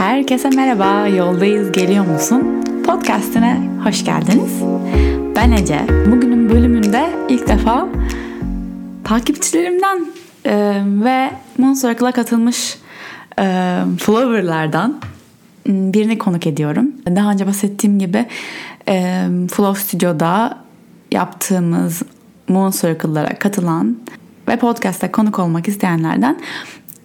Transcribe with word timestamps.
Herkese 0.00 0.50
merhaba, 0.50 1.06
yoldayız 1.06 1.72
geliyor 1.72 2.06
musun? 2.06 2.64
Podcast'ine 2.86 3.70
hoş 3.84 4.04
geldiniz. 4.04 4.62
Ben 5.36 5.52
Ece. 5.52 5.80
Bugünün 6.06 6.50
bölümünde 6.50 7.10
ilk 7.28 7.48
defa 7.48 7.88
takipçilerimden 9.04 10.06
e, 10.44 10.82
ve 10.86 11.30
Moon 11.58 11.74
Circle'a 11.74 12.12
katılmış 12.12 12.78
e, 13.38 13.76
Flower'lardan 13.98 15.00
birini 15.66 16.18
konuk 16.18 16.46
ediyorum. 16.46 16.92
Daha 17.06 17.30
önce 17.30 17.46
bahsettiğim 17.46 17.98
gibi 17.98 18.26
e, 18.88 19.26
Flow 19.52 19.80
Studio'da 19.80 20.58
yaptığımız 21.10 22.02
Moon 22.48 22.70
Circle'lara 22.70 23.38
katılan 23.38 23.96
ve 24.48 24.56
podcast'ta 24.56 25.12
konuk 25.12 25.38
olmak 25.38 25.68
isteyenlerden 25.68 26.40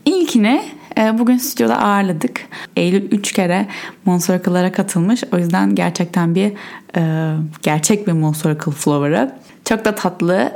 ilkini 0.06 0.62
bugün 0.98 1.38
stüdyoda 1.38 1.80
ağırladık. 1.82 2.48
Eylül 2.76 3.12
3 3.12 3.32
kere 3.32 3.68
Moon 4.06 4.20
Circle'lara 4.20 4.72
katılmış. 4.72 5.24
O 5.32 5.38
yüzden 5.38 5.76
gerçekten 5.76 6.36
bir 6.36 6.54
e, 6.98 7.34
gerçek 7.62 8.08
bir 8.08 8.12
Moon 8.12 8.34
Circle 8.34 8.72
Flower'ı. 8.72 9.36
Çok 9.66 9.86
da 9.86 9.96
tatlı. 9.96 10.54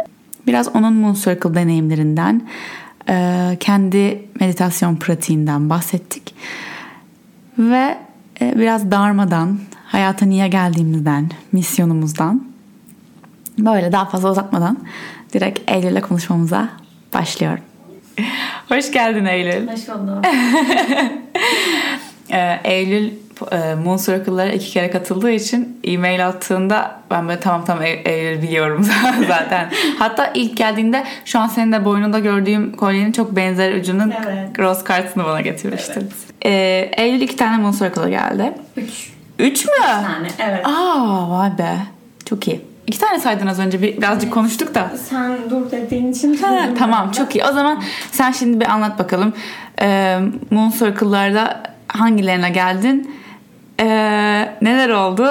Biraz 0.47 0.75
onun 0.75 0.93
Moon 0.93 1.13
Circle 1.13 1.53
deneyimlerinden, 1.53 2.47
e, 3.09 3.57
kendi 3.59 4.25
meditasyon 4.39 4.95
pratiğinden 4.95 5.69
bahsettik. 5.69 6.35
Ve 7.57 7.97
biraz 8.41 8.91
darmadan, 8.91 9.59
hayata 9.85 10.25
niye 10.25 10.47
geldiğimizden, 10.47 11.29
misyonumuzdan 11.51 12.43
böyle 13.57 13.91
daha 13.91 14.05
fazla 14.05 14.31
uzatmadan 14.31 14.77
direkt 15.33 15.71
Eylül'le 15.71 16.01
konuşmamıza 16.01 16.69
başlıyorum. 17.13 17.63
Hoş 18.69 18.91
geldin 18.91 19.25
Eylül. 19.25 19.67
Hoş 19.67 19.87
buldum. 19.87 20.21
Eylül 22.63 23.11
e, 23.51 23.75
Moon 23.75 23.97
Circle'lara 23.97 24.51
iki 24.51 24.69
kere 24.71 24.91
katıldığı 24.91 25.31
için 25.31 25.79
e-mail 25.83 26.27
attığında 26.27 26.99
ben 27.11 27.27
böyle 27.27 27.39
tamam 27.39 27.65
tamam 27.65 27.83
Eylül 28.05 28.41
biliyorum 28.41 28.87
zaten. 29.27 29.71
Hatta 29.99 30.31
ilk 30.33 30.57
geldiğinde 30.57 31.03
şu 31.25 31.39
an 31.39 31.47
senin 31.47 31.71
de 31.71 31.85
boynunda 31.85 32.19
gördüğüm 32.19 32.75
kolyenin 32.75 33.11
çok 33.11 33.35
benzer 33.35 33.73
ucunun 33.73 34.13
evet. 34.27 34.59
rose 34.59 34.83
kartını 34.83 35.25
bana 35.25 35.41
getirmiştin. 35.41 36.01
Evet. 36.01 36.13
Ee, 36.45 36.91
Eylül 37.03 37.21
iki 37.21 37.35
tane 37.35 37.57
Moon 37.57 37.71
Circle'a 37.71 38.09
geldi. 38.09 38.53
Üç. 38.77 39.11
Üç 39.39 39.65
mü? 39.65 39.71
Üç 39.79 39.85
tane 39.85 40.27
evet. 40.39 40.67
Aa 40.67 41.29
vay 41.29 41.57
be. 41.57 41.77
Çok 42.25 42.47
iyi. 42.47 42.68
İki 42.89 42.99
tane 42.99 43.19
saydın 43.19 43.47
az 43.47 43.59
önce 43.59 43.81
bir, 43.81 43.97
birazcık 43.97 44.23
evet. 44.23 44.33
konuştuk 44.33 44.75
da. 44.75 44.91
Sen 45.09 45.37
dur 45.49 45.71
dediğin 45.71 46.11
için. 46.11 46.37
Ha, 46.37 46.69
tamam 46.77 47.11
çok 47.11 47.35
iyi. 47.35 47.43
O 47.43 47.53
zaman 47.53 47.83
sen 48.11 48.31
şimdi 48.31 48.59
bir 48.59 48.65
anlat 48.65 48.99
bakalım. 48.99 49.33
Ee, 49.81 50.19
Moon 50.51 50.69
Circle'larda 50.69 51.63
hangilerine 51.87 52.49
geldin? 52.49 53.15
Ee, 53.79 53.85
neler 54.61 54.89
oldu? 54.89 55.27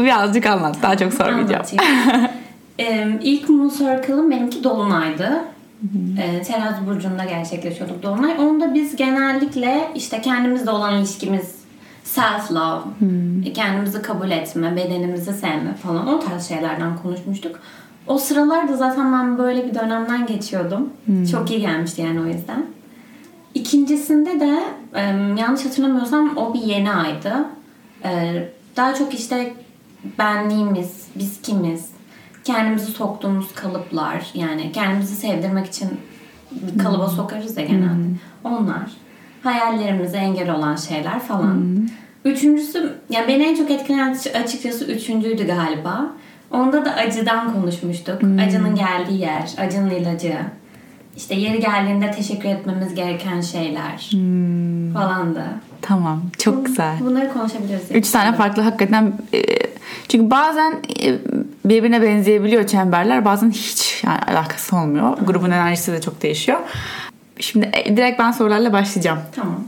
Birazcık 0.00 0.46
anlat. 0.46 0.76
Daha 0.82 0.96
çok 0.96 1.14
sormayacağım. 1.14 1.64
ee, 2.78 3.08
ilk 3.22 3.48
Moon 3.48 3.68
Circle'ım 3.68 4.30
benimki 4.30 4.64
Dolunay'dı. 4.64 5.44
E, 6.18 6.42
terazi 6.42 6.86
burcunda 6.86 7.24
gerçekleşiyorduk 7.24 8.02
Dolunay. 8.02 8.38
Onda 8.38 8.74
biz 8.74 8.96
genellikle 8.96 9.88
işte 9.94 10.20
kendimizle 10.20 10.70
olan 10.70 10.94
ilişkimiz 10.94 11.65
self 12.06 12.50
love, 12.50 12.82
hmm. 12.98 13.42
E, 13.42 13.52
kendimizi 13.52 14.02
kabul 14.02 14.30
etme, 14.30 14.76
bedenimizi 14.76 15.32
sevme 15.32 15.74
falan 15.74 16.08
o 16.08 16.20
tarz 16.20 16.48
şeylerden 16.48 16.96
konuşmuştuk. 16.96 17.60
O 18.06 18.18
sıralarda 18.18 18.76
zaten 18.76 19.12
ben 19.12 19.38
böyle 19.38 19.64
bir 19.64 19.74
dönemden 19.74 20.26
geçiyordum. 20.26 20.90
Hmm. 21.06 21.24
Çok 21.24 21.50
iyi 21.50 21.60
gelmişti 21.60 22.02
yani 22.02 22.20
o 22.20 22.24
yüzden. 22.24 22.66
İkincisinde 23.54 24.40
de 24.40 24.62
yanlış 25.40 25.64
hatırlamıyorsam 25.64 26.36
o 26.36 26.54
bir 26.54 26.60
yeni 26.60 26.92
aydı. 26.92 27.34
E, 28.04 28.42
daha 28.76 28.94
çok 28.94 29.14
işte 29.14 29.54
benliğimiz, 30.18 31.06
biz 31.14 31.42
kimiz, 31.42 31.90
kendimizi 32.44 32.92
soktuğumuz 32.92 33.54
kalıplar 33.54 34.30
yani 34.34 34.72
kendimizi 34.72 35.16
sevdirmek 35.16 35.66
için 35.66 35.88
kalıba 36.82 37.08
hmm. 37.08 37.16
sokarız 37.16 37.56
ya 37.56 37.64
genelde. 37.64 37.92
Hmm. 37.92 38.18
Onlar 38.44 39.05
hayallerimize 39.42 40.16
engel 40.16 40.50
olan 40.50 40.76
şeyler 40.76 41.20
falan. 41.20 41.54
Hmm. 41.54 41.86
Üçüncüsü, 42.24 42.92
yani 43.10 43.28
beni 43.28 43.42
en 43.42 43.54
çok 43.54 43.70
etkileyen 43.70 44.16
açıkçası 44.44 44.84
üçüncüydü 44.84 45.46
galiba. 45.46 46.06
Onda 46.50 46.84
da 46.84 46.94
acıdan 46.94 47.52
konuşmuştuk. 47.52 48.22
Hmm. 48.22 48.38
Acının 48.38 48.74
geldiği 48.74 49.20
yer, 49.20 49.50
acının 49.58 49.90
ilacı. 49.90 50.36
İşte 51.16 51.34
yeri 51.34 51.60
geldiğinde 51.60 52.10
teşekkür 52.10 52.48
etmemiz 52.48 52.94
gereken 52.94 53.40
şeyler 53.40 54.08
hmm. 54.10 54.94
falan 54.94 55.34
da. 55.34 55.44
Tamam, 55.82 56.22
çok 56.38 56.56
Bun, 56.56 56.64
güzel. 56.64 56.96
Bunları 57.00 57.32
konuşabiliriz. 57.32 57.90
Üç 57.90 58.10
tane 58.10 58.36
farklı 58.36 58.62
hakikaten. 58.62 59.12
E, 59.34 59.42
çünkü 60.08 60.30
bazen 60.30 60.72
e, 61.02 61.14
birbirine 61.64 62.02
benzeyebiliyor 62.02 62.66
çemberler. 62.66 63.24
Bazen 63.24 63.50
hiç 63.50 64.04
yani 64.04 64.18
alakası 64.18 64.76
olmuyor. 64.76 65.18
Grubun 65.18 65.50
enerjisi 65.50 65.92
de 65.92 66.00
çok 66.00 66.22
değişiyor. 66.22 66.58
Şimdi 67.40 67.70
e, 67.72 67.96
direkt 67.96 68.18
ben 68.18 68.30
sorularla 68.30 68.72
başlayacağım. 68.72 69.18
Tamam. 69.32 69.64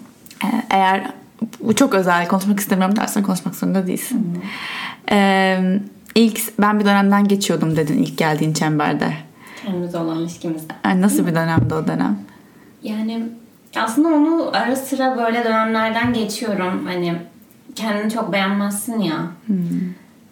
Eğer 0.71 1.13
bu 1.61 1.75
çok 1.75 1.95
özel 1.95 2.29
konuşmak 2.29 2.61
istemiyorum 2.61 2.97
dersen 2.97 3.23
konuşmak 3.23 3.55
zorunda 3.55 3.87
değilsin. 3.87 4.19
Hmm. 4.19 5.19
Ee, 5.19 5.81
ilk 6.15 6.59
ben 6.59 6.81
bir 6.81 6.85
dönemden 6.85 7.29
geçiyordum 7.29 7.77
dedin 7.77 8.03
ilk 8.03 8.19
geldiğin 8.19 8.53
çemberde. 8.53 9.13
Kendimize 9.65 9.99
olan 9.99 10.19
ilişkimizde. 10.19 10.75
Yani 10.85 11.03
nasıl 11.03 11.27
bir 11.27 11.35
dönemdi 11.35 11.75
o 11.75 11.87
dönem? 11.87 12.19
Yani 12.83 13.23
aslında 13.77 14.09
onu 14.09 14.51
ara 14.53 14.77
sıra 14.77 15.17
böyle 15.17 15.45
dönemlerden 15.45 16.13
geçiyorum. 16.13 16.87
Hani 16.87 17.15
kendini 17.75 18.11
çok 18.13 18.33
beğenmezsin 18.33 19.01
ya. 19.01 19.19
Hmm. 19.47 19.59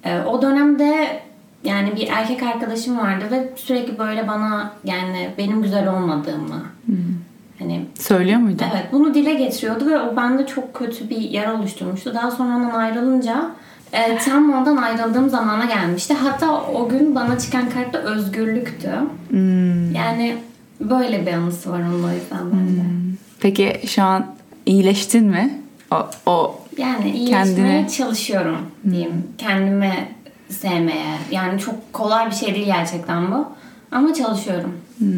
Ee, 0.04 0.20
o 0.20 0.42
dönemde 0.42 1.20
yani 1.64 1.96
bir 1.96 2.08
erkek 2.08 2.42
arkadaşım 2.42 2.98
vardı 2.98 3.24
ve 3.30 3.52
sürekli 3.56 3.98
böyle 3.98 4.28
bana 4.28 4.72
yani 4.84 5.30
benim 5.38 5.62
güzel 5.62 5.88
olmadığımı 5.88 6.62
hmm. 6.86 7.15
Hani 7.58 7.86
söylüyor 7.98 8.38
muydu? 8.38 8.62
Evet 8.72 8.86
bunu 8.92 9.14
dile 9.14 9.34
getiriyordu 9.34 9.86
ve 9.86 10.00
o 10.00 10.16
bende 10.16 10.46
çok 10.46 10.74
kötü 10.74 11.10
bir 11.10 11.16
yer 11.16 11.52
oluşturmuştu. 11.52 12.14
Daha 12.14 12.30
sonra 12.30 12.56
ondan 12.56 12.70
ayrılınca 12.70 13.50
e, 13.92 14.18
tam 14.18 14.52
ondan 14.52 14.76
ayrıldığım 14.76 15.28
zamana 15.28 15.64
gelmişti. 15.64 16.14
Hatta 16.14 16.62
o 16.62 16.88
gün 16.88 17.14
bana 17.14 17.38
çıkan 17.38 17.70
kart 17.70 17.92
da 17.92 18.02
özgürlüktü. 18.02 18.90
Hmm. 19.30 19.94
Yani 19.94 20.36
böyle 20.80 21.26
bir 21.26 21.32
anısı 21.32 21.72
var 21.72 21.80
onun 21.80 22.04
o 22.04 22.12
yüzden 22.12 22.52
bende. 22.52 22.80
Hmm. 22.80 23.16
Peki 23.40 23.80
şu 23.86 24.02
an 24.02 24.26
iyileştin 24.66 25.24
mi? 25.26 25.60
O, 25.90 26.06
o 26.26 26.60
yani 26.78 27.10
iyileşmeye 27.10 27.44
kendine... 27.44 27.88
çalışıyorum 27.88 28.58
diyeyim. 28.90 29.12
Hmm. 29.12 29.36
Kendime 29.38 30.08
sevmeye. 30.48 31.16
Yani 31.30 31.60
çok 31.60 31.92
kolay 31.92 32.26
bir 32.26 32.34
şey 32.34 32.54
değil 32.54 32.66
gerçekten 32.66 33.32
bu. 33.32 33.46
Ama 33.92 34.14
çalışıyorum. 34.14 34.72
Hmm. 34.98 35.08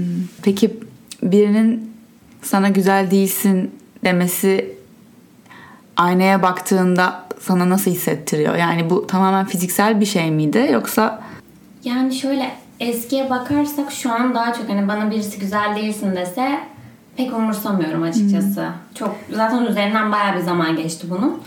Peki 0.43 0.71
birinin 1.23 1.93
sana 2.43 2.69
güzel 2.69 3.11
değilsin 3.11 3.75
demesi 4.05 4.77
aynaya 5.97 6.43
baktığında 6.43 7.25
sana 7.41 7.71
nasıl 7.71 7.91
hissettiriyor? 7.91 8.57
Yani 8.57 8.91
bu 8.91 9.07
tamamen 9.07 9.47
fiziksel 9.47 10.01
bir 10.01 10.07
şey 10.07 10.31
miydi 10.31 10.69
yoksa? 10.73 11.23
Yani 11.85 12.15
şöyle 12.15 12.51
eskiye 12.81 13.31
bakarsak 13.31 13.93
şu 13.93 14.13
an 14.13 14.35
daha 14.35 14.53
çok 14.53 14.69
hani 14.69 14.89
bana 14.89 15.11
birisi 15.11 15.39
güzel 15.39 15.77
değilsin 15.77 16.17
dese 16.17 16.61
pek 17.17 17.33
umursamıyorum 17.33 18.03
açıkçası. 18.03 18.63
Hmm. 18.63 18.75
Çok 18.95 19.17
zaten 19.33 19.67
üzerinden 19.67 20.13
bayağı 20.13 20.37
bir 20.37 20.41
zaman 20.41 20.77
geçti 20.77 21.07
bunun. 21.11 21.41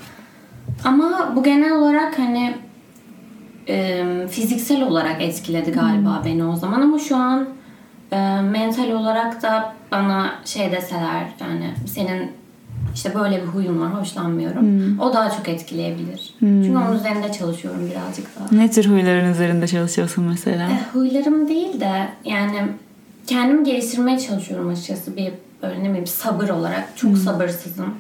Ama 0.84 1.34
bu 1.36 1.44
genel 1.44 1.72
olarak 1.72 2.20
hani 2.20 2.56
e, 3.68 4.06
fiziksel 4.30 4.82
olarak 4.82 5.22
etkiledi 5.22 5.72
galiba 5.72 6.18
hmm. 6.18 6.26
beni 6.26 6.44
o 6.44 6.56
zaman 6.56 6.82
ama 6.82 7.00
şu 7.00 7.16
an 7.16 7.48
e, 8.12 8.42
mental 8.42 8.92
olarak 8.92 9.42
da 9.42 9.74
bana 9.92 10.36
şey 10.46 10.72
deseler 10.72 11.28
yani 11.40 11.74
senin 11.88 12.32
işte 12.94 13.16
böyle 13.16 13.42
bir 13.42 13.48
huyun 13.48 13.82
var 13.82 14.00
hoşlanmıyorum. 14.00 14.62
Hmm. 14.62 15.00
O 15.00 15.14
daha 15.14 15.32
çok 15.32 15.50
etkileyebilir. 15.50 16.34
Hmm. 16.40 16.64
Çünkü 16.64 16.78
onun 16.78 17.00
üzerinde 17.00 17.32
çalışıyorum 17.32 17.92
birazcık 17.92 18.28
daha. 18.40 18.62
Ne 18.62 18.72
tür 18.72 18.86
huyların 18.86 19.32
üzerinde 19.32 19.68
çalışıyorsun 19.68 20.24
mesela? 20.24 20.70
E, 20.70 20.94
huylarım 20.94 21.48
değil 21.48 21.80
de 21.80 22.10
yani 22.26 22.62
kendimi 23.28 23.64
geliştirmeye 23.64 24.20
çalışıyorum 24.20 24.70
açıkçası 24.70 25.16
bir 25.18 25.34
böyle 25.64 25.84
ne 25.84 25.90
bileyim 25.90 26.08
sabır 26.08 26.50
olarak. 26.50 26.98
Çok 26.98 27.10
hmm. 27.10 27.18
sabırsızım. 27.18 27.94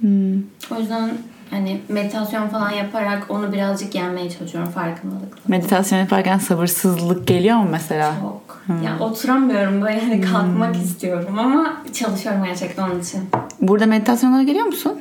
Hmm. 0.00 0.42
O 0.70 0.80
yüzden 0.80 1.10
hani 1.50 1.80
meditasyon 1.88 2.48
falan 2.48 2.70
yaparak 2.70 3.26
onu 3.28 3.52
birazcık 3.52 3.94
yenmeye 3.94 4.30
çalışıyorum 4.30 4.70
farkındalıkla. 4.70 5.38
Meditasyon 5.48 5.98
yaparken 5.98 6.38
sabırsızlık 6.38 7.26
geliyor 7.26 7.56
mu 7.56 7.68
mesela? 7.70 8.14
Çok. 8.20 8.58
Hmm. 8.66 8.82
Ya 8.82 8.98
oturamıyorum 9.00 9.82
böyle 9.82 10.00
hani 10.00 10.20
kalkmak 10.20 10.74
hmm. 10.74 10.82
istiyorum 10.82 11.38
ama 11.38 11.76
çalışıyorum 11.92 12.44
gerçekten 12.44 12.90
onun 12.90 13.00
için. 13.00 13.20
Burada 13.60 13.86
meditasyonlara 13.86 14.42
geliyor 14.42 14.66
musun? 14.66 14.92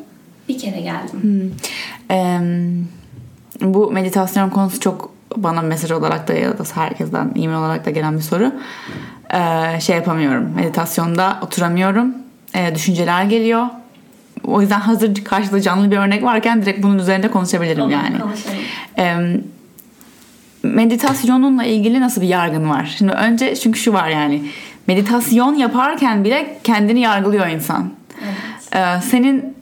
Bir 0.49 0.57
kere 0.57 0.81
geldim. 0.81 1.21
Hmm. 1.21 1.51
Ee, 2.17 2.39
bu 3.61 3.91
meditasyon 3.91 4.49
konusu 4.49 4.79
çok 4.79 5.11
bana 5.38 5.61
mesaj 5.61 5.91
olarak 5.91 6.27
da 6.27 6.33
ya 6.33 6.57
da 6.57 6.63
herkesten 6.73 7.31
e-mail 7.35 7.57
olarak 7.57 7.85
da 7.85 7.89
gelen 7.89 8.17
bir 8.17 8.21
soru. 8.21 8.51
Ee, 9.33 9.79
şey 9.79 9.95
yapamıyorum. 9.95 10.55
Meditasyonda 10.55 11.39
oturamıyorum. 11.41 12.15
Ee, 12.55 12.75
düşünceler 12.75 13.23
geliyor 13.23 13.67
o 14.43 14.61
yüzden 14.61 14.79
hazır 14.79 15.23
karşıda 15.23 15.61
canlı 15.61 15.91
bir 15.91 15.97
örnek 15.97 16.23
varken 16.23 16.61
direkt 16.61 16.83
bunun 16.83 16.99
üzerinde 16.99 17.31
konuşabilirim 17.31 17.83
Olur, 17.83 17.91
yani. 17.91 18.19
konuşalım. 18.19 19.43
Meditasyonunla 20.63 21.63
ilgili 21.63 22.01
nasıl 22.01 22.21
bir 22.21 22.27
yargın 22.27 22.69
var? 22.69 22.95
Şimdi 22.97 23.11
önce 23.11 23.55
çünkü 23.55 23.79
şu 23.79 23.93
var 23.93 24.09
yani 24.09 24.41
meditasyon 24.87 25.53
yaparken 25.55 26.23
bile 26.23 26.57
kendini 26.63 26.99
yargılıyor 26.99 27.47
insan. 27.47 27.89
Evet. 28.23 28.75
Ee, 28.75 29.01
senin 29.01 29.55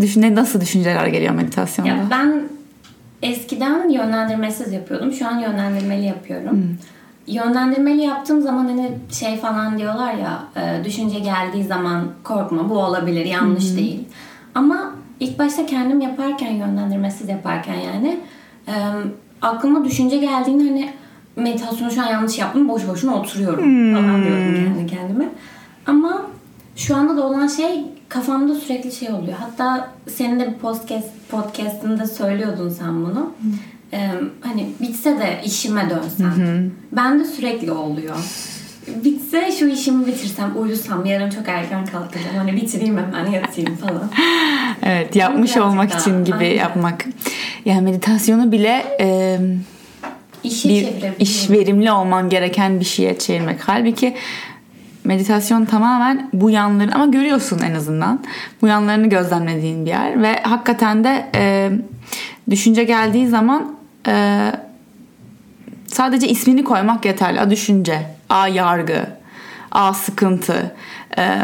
düşünce 0.00 0.34
nasıl 0.34 0.60
düşünceler 0.60 1.06
geliyor 1.06 1.34
meditasyonda? 1.34 1.90
Ya 1.90 1.96
ben 2.10 2.42
eskiden 3.22 3.88
yönlendirmesiz 3.88 4.72
yapıyordum. 4.72 5.12
Şu 5.12 5.28
an 5.28 5.38
yönlendirmeli 5.38 6.04
yapıyorum. 6.04 6.52
Hmm. 6.52 6.76
Yönlendirmeli 7.28 8.02
yaptığım 8.02 8.42
zaman 8.42 8.64
hani 8.64 8.90
şey 9.12 9.36
falan 9.36 9.78
diyorlar 9.78 10.14
ya 10.14 10.44
e, 10.56 10.84
düşünce 10.84 11.18
geldiği 11.18 11.64
zaman 11.64 12.04
korkma 12.24 12.70
bu 12.70 12.78
olabilir 12.78 13.24
yanlış 13.24 13.76
değil. 13.76 14.04
Ama 14.54 14.94
ilk 15.20 15.38
başta 15.38 15.66
kendim 15.66 16.00
yaparken 16.00 16.52
yönlendirmesiz 16.52 17.28
yaparken 17.28 17.74
yani 17.74 18.20
e, 18.68 18.74
aklıma 19.42 19.84
düşünce 19.84 20.18
geldiğinde 20.18 20.64
hani 20.64 20.90
meditasyonu 21.36 21.90
şu 21.90 22.02
an 22.02 22.06
yanlış 22.06 22.38
yaptım 22.38 22.68
boş 22.68 22.88
boşuna 22.88 23.14
oturuyorum 23.14 23.94
falan 23.94 24.22
diyordum 24.24 24.54
kendi 24.54 24.86
kendime. 24.86 25.28
Ama 25.86 26.22
şu 26.76 26.96
anda 26.96 27.16
da 27.16 27.26
olan 27.26 27.46
şey 27.46 27.84
kafamda 28.08 28.54
sürekli 28.54 28.92
şey 28.92 29.10
oluyor. 29.10 29.36
Hatta 29.40 29.90
senin 30.06 30.40
de 30.40 30.52
bir 30.52 30.58
podcast 30.58 31.08
podcast'ında 31.30 32.06
söylüyordun 32.06 32.68
sen 32.68 33.04
bunu. 33.04 33.30
Ee, 33.92 34.10
hani 34.40 34.66
bitse 34.80 35.18
de 35.18 35.40
işime 35.44 35.90
dönsem. 35.90 36.70
Ben 36.92 37.20
de 37.20 37.24
sürekli 37.24 37.72
oluyor. 37.72 38.16
Bitse 39.04 39.52
şu 39.58 39.68
işimi 39.68 40.06
bitirsem, 40.06 40.52
uyusam, 40.56 41.06
yarın 41.06 41.30
çok 41.30 41.48
erken 41.48 41.86
kalkacağım. 41.86 42.36
Hani 42.36 42.56
bitireyim 42.56 42.98
hemen 42.98 43.30
yatayım 43.30 43.76
falan. 43.76 44.10
Evet 44.82 45.16
yapmış 45.16 45.56
birazcık 45.56 45.72
olmak 45.72 45.90
daha, 45.90 46.00
için 46.00 46.24
gibi 46.24 46.36
aynen. 46.36 46.56
yapmak. 46.56 47.04
Yani 47.64 47.80
meditasyonu 47.80 48.52
bile 48.52 48.96
e, 49.00 49.38
İşi 50.44 50.68
bir 50.68 50.88
iş 51.18 51.50
verimli 51.50 51.92
olman 51.92 52.28
gereken 52.28 52.80
bir 52.80 52.84
şeye 52.84 53.18
çevirmek. 53.18 53.60
Halbuki 53.60 54.14
meditasyon 55.04 55.64
tamamen 55.64 56.30
bu 56.32 56.50
yanları 56.50 56.94
ama 56.94 57.06
görüyorsun 57.06 57.58
en 57.58 57.74
azından. 57.74 58.24
Bu 58.62 58.66
yanlarını 58.66 59.06
gözlemlediğin 59.06 59.84
bir 59.84 59.90
yer 59.90 60.22
ve 60.22 60.40
hakikaten 60.42 61.04
de 61.04 61.26
e, 61.34 61.70
düşünce 62.50 62.84
geldiği 62.84 63.28
zaman 63.28 63.77
e, 64.08 64.52
sadece 65.86 66.28
ismini 66.28 66.64
koymak 66.64 67.04
yeterli. 67.04 67.40
A 67.40 67.50
düşünce, 67.50 68.06
A 68.28 68.48
yargı, 68.48 69.06
A 69.72 69.94
sıkıntı. 69.94 70.74
E, 71.18 71.38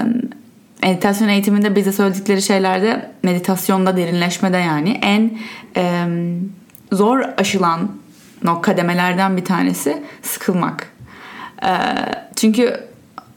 meditasyon 0.83 1.29
eğitiminde 1.29 1.77
bize 1.77 1.93
söyledikleri 1.93 2.43
şeylerde 2.43 3.11
meditasyonda 3.23 3.97
derinleşmede 3.97 4.57
yani 4.57 4.99
en 5.03 5.39
e, 5.77 6.05
zor 6.93 7.21
aşılan 7.37 7.91
o 8.49 8.61
kademelerden 8.61 9.37
bir 9.37 9.45
tanesi 9.45 10.03
sıkılmak. 10.23 10.89
E, 11.63 11.71
çünkü 12.37 12.81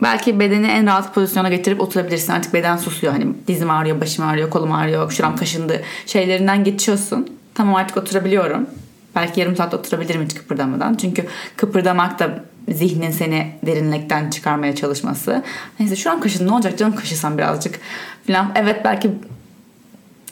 belki 0.01 0.39
bedeni 0.39 0.67
en 0.67 0.87
rahat 0.87 1.15
pozisyona 1.15 1.49
getirip 1.49 1.81
oturabilirsin. 1.81 2.33
Artık 2.33 2.53
beden 2.53 2.77
susuyor. 2.77 3.13
Hani 3.13 3.25
dizim 3.47 3.69
ağrıyor, 3.69 4.01
başım 4.01 4.25
ağrıyor, 4.25 4.49
kolum 4.49 4.71
ağrıyor, 4.71 5.11
şuram 5.11 5.35
kaşındı. 5.35 5.81
Şeylerinden 6.05 6.63
geçiyorsun. 6.63 7.27
Tamam 7.53 7.75
artık 7.75 7.97
oturabiliyorum. 7.97 8.67
Belki 9.17 9.39
yarım 9.39 9.55
saat 9.55 9.73
oturabilirim 9.73 10.23
hiç 10.23 10.35
kıpırdamadan. 10.35 10.95
Çünkü 10.95 11.25
kıpırdamak 11.55 12.19
da 12.19 12.43
zihnin 12.71 13.11
seni 13.11 13.51
derinlikten 13.65 14.29
çıkarmaya 14.29 14.75
çalışması. 14.75 15.43
Neyse 15.79 15.95
şu 15.95 16.11
an 16.11 16.21
kaşın 16.21 16.47
ne 16.47 16.51
olacak 16.51 16.77
canım 16.77 16.95
kaşısam 16.95 17.37
birazcık 17.37 17.79
falan. 18.27 18.51
Evet 18.55 18.81
belki 18.85 19.11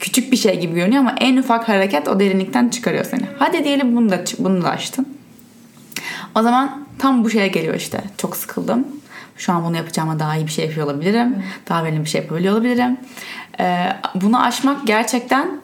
küçük 0.00 0.32
bir 0.32 0.36
şey 0.36 0.60
gibi 0.60 0.74
görünüyor 0.74 1.00
ama 1.00 1.14
en 1.20 1.36
ufak 1.36 1.68
hareket 1.68 2.08
o 2.08 2.20
derinlikten 2.20 2.68
çıkarıyor 2.68 3.04
seni. 3.04 3.22
Hadi 3.38 3.64
diyelim 3.64 3.96
bunu 3.96 4.10
da, 4.10 4.24
bunu 4.38 4.62
da 4.62 4.68
açtın. 4.70 5.18
O 6.34 6.42
zaman 6.42 6.86
tam 6.98 7.24
bu 7.24 7.30
şeye 7.30 7.48
geliyor 7.48 7.74
işte. 7.74 8.00
Çok 8.18 8.36
sıkıldım. 8.36 8.86
Şu 9.36 9.52
an 9.52 9.64
bunu 9.64 9.76
yapacağıma 9.76 10.18
daha 10.18 10.36
iyi 10.36 10.46
bir 10.46 10.52
şey 10.52 10.66
yapıyor 10.66 10.86
olabilirim. 10.86 11.42
Daha 11.68 11.84
verimli 11.84 12.04
bir 12.04 12.10
şey 12.10 12.20
yapabiliyor 12.20 12.54
olabilirim. 12.54 12.96
Ee, 13.60 13.88
bunu 14.14 14.42
aşmak 14.42 14.86
gerçekten 14.86 15.60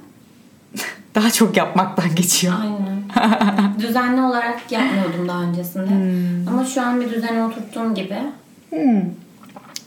daha 1.14 1.30
çok 1.30 1.56
yapmaktan 1.56 2.14
geçiyor. 2.14 2.54
Aynen. 2.60 2.91
Düzenli 3.79 4.20
olarak 4.20 4.73
yapmıyordum 4.73 5.29
daha 5.29 5.43
öncesinde. 5.43 5.91
Ama 6.50 6.64
şu 6.64 6.82
an 6.82 7.00
bir 7.00 7.11
düzene 7.11 7.44
oturttuğum 7.44 7.94
gibi 7.94 8.19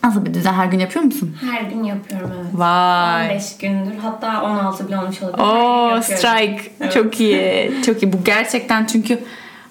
Nasıl 0.04 0.25
bir 0.25 0.33
düzen 0.33 0.54
her 0.54 0.66
gün 0.66 0.80
yapıyor 0.80 1.06
musun? 1.06 1.38
her 1.50 1.62
gün 1.62 1.83
yapıyorum 1.83 2.31
evet. 2.36 2.45
Vay. 2.54 3.25
15 3.31 3.57
gündür 3.57 3.98
hatta 4.01 4.44
16 4.44 4.88
bile 4.88 4.98
olmuş 4.98 5.22
olabilir. 5.22 5.44
Oo 5.44 6.01
strike. 6.01 6.72
Evet. 6.81 6.94
Çok 6.94 7.19
iyi. 7.19 7.74
Çok 7.86 8.04
iyi. 8.04 8.13
Bu 8.13 8.24
gerçekten 8.24 8.86
çünkü 8.86 9.19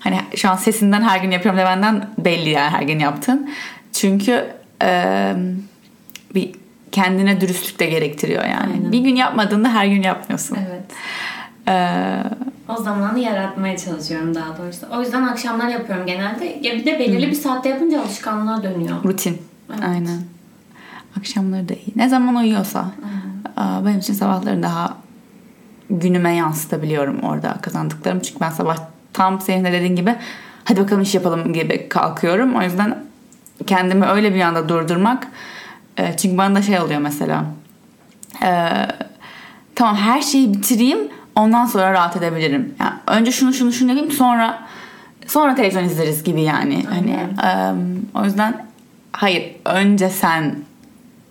hani 0.01 0.21
şu 0.37 0.51
an 0.51 0.57
sesinden 0.57 1.03
her 1.03 1.19
gün 1.21 1.31
yapıyorum 1.31 1.59
demenden 1.61 2.09
belli 2.19 2.51
yani 2.51 2.71
her 2.71 2.83
gün 2.83 2.99
yaptın. 2.99 3.51
Çünkü 3.93 4.47
e, 4.83 5.33
bir 6.35 6.51
kendine 6.93 7.41
dürüstlük 7.41 7.81
de 7.81 7.87
gerektiriyor 7.87 8.45
yani. 8.45 8.73
Aynen. 8.75 8.93
Bir 8.93 8.99
gün 8.99 9.17
yapmadığında 9.17 9.73
her 9.75 9.87
gün 9.87 10.03
yapmıyorsun. 10.03 10.59
Evet. 10.69 10.83
E, 11.69 11.95
O 12.69 12.77
zamanı 12.83 13.19
yaratmaya 13.19 13.77
çalışıyorum 13.77 14.35
daha 14.35 14.59
doğrusu. 14.59 14.87
O 14.93 15.01
yüzden 15.01 15.23
akşamlar 15.23 15.69
yapıyorum 15.69 16.07
genelde. 16.07 16.45
Ya 16.63 16.75
bir 16.75 16.87
de 16.87 16.99
belirli 16.99 17.29
bir 17.29 17.35
saatte 17.35 17.69
yapınca 17.69 18.01
alışkanlığa 18.03 18.63
dönüyor. 18.63 19.05
rutin. 19.05 19.43
Evet. 19.71 19.85
Aynen. 19.89 20.19
Akşamları 21.19 21.69
da 21.69 21.73
iyi. 21.75 21.93
Ne 21.97 22.09
zaman 22.09 22.35
uyuyorsa. 22.35 22.87
Aa, 23.57 23.87
Benim 23.87 23.99
için 23.99 24.15
sabahları 24.15 24.63
daha 24.63 24.97
günüme 25.91 26.35
yansıtabiliyorum 26.35 27.21
orada 27.21 27.57
kazandıklarım. 27.63 28.21
Çünkü 28.21 28.41
ben 28.41 28.51
sabah 28.51 28.77
tam 29.13 29.41
senin 29.41 29.65
de 29.65 29.73
dediğin 29.73 29.97
gibi 29.97 30.17
hadi 30.65 30.81
bakalım 30.81 31.03
iş 31.03 31.15
yapalım 31.15 31.53
gibi 31.53 31.89
kalkıyorum. 31.89 32.55
O 32.57 32.63
yüzden 32.63 33.05
kendimi 33.67 34.07
öyle 34.07 34.35
bir 34.35 34.41
anda 34.41 34.69
durdurmak. 34.69 35.27
e, 35.97 36.17
Çünkü 36.17 36.39
bana 36.39 36.55
da 36.55 36.63
şey 36.63 36.81
oluyor 36.81 37.01
mesela. 37.01 37.45
e, 38.43 38.69
Tamam 39.75 39.97
her 39.97 40.23
şeyi 40.23 40.53
bitireyim 40.55 40.99
ondan 41.37 41.67
sonra 41.67 41.93
rahat 41.93 42.17
edebilirim. 42.17 42.75
Yani 42.81 42.93
önce 43.07 43.33
şunu 43.33 43.53
şunu 43.53 43.73
şunu 43.73 43.91
yapayım 43.91 44.13
sonra 44.13 44.67
sonra 45.27 45.55
televizyon 45.55 45.85
izleriz 45.85 46.25
gibi 46.25 46.43
yani. 46.43 46.85
Hani 46.91 47.17
e, 47.45 47.75
o 48.19 48.25
yüzden 48.25 48.67
hayır 49.13 49.57
önce 49.65 50.11
sen 50.11 50.55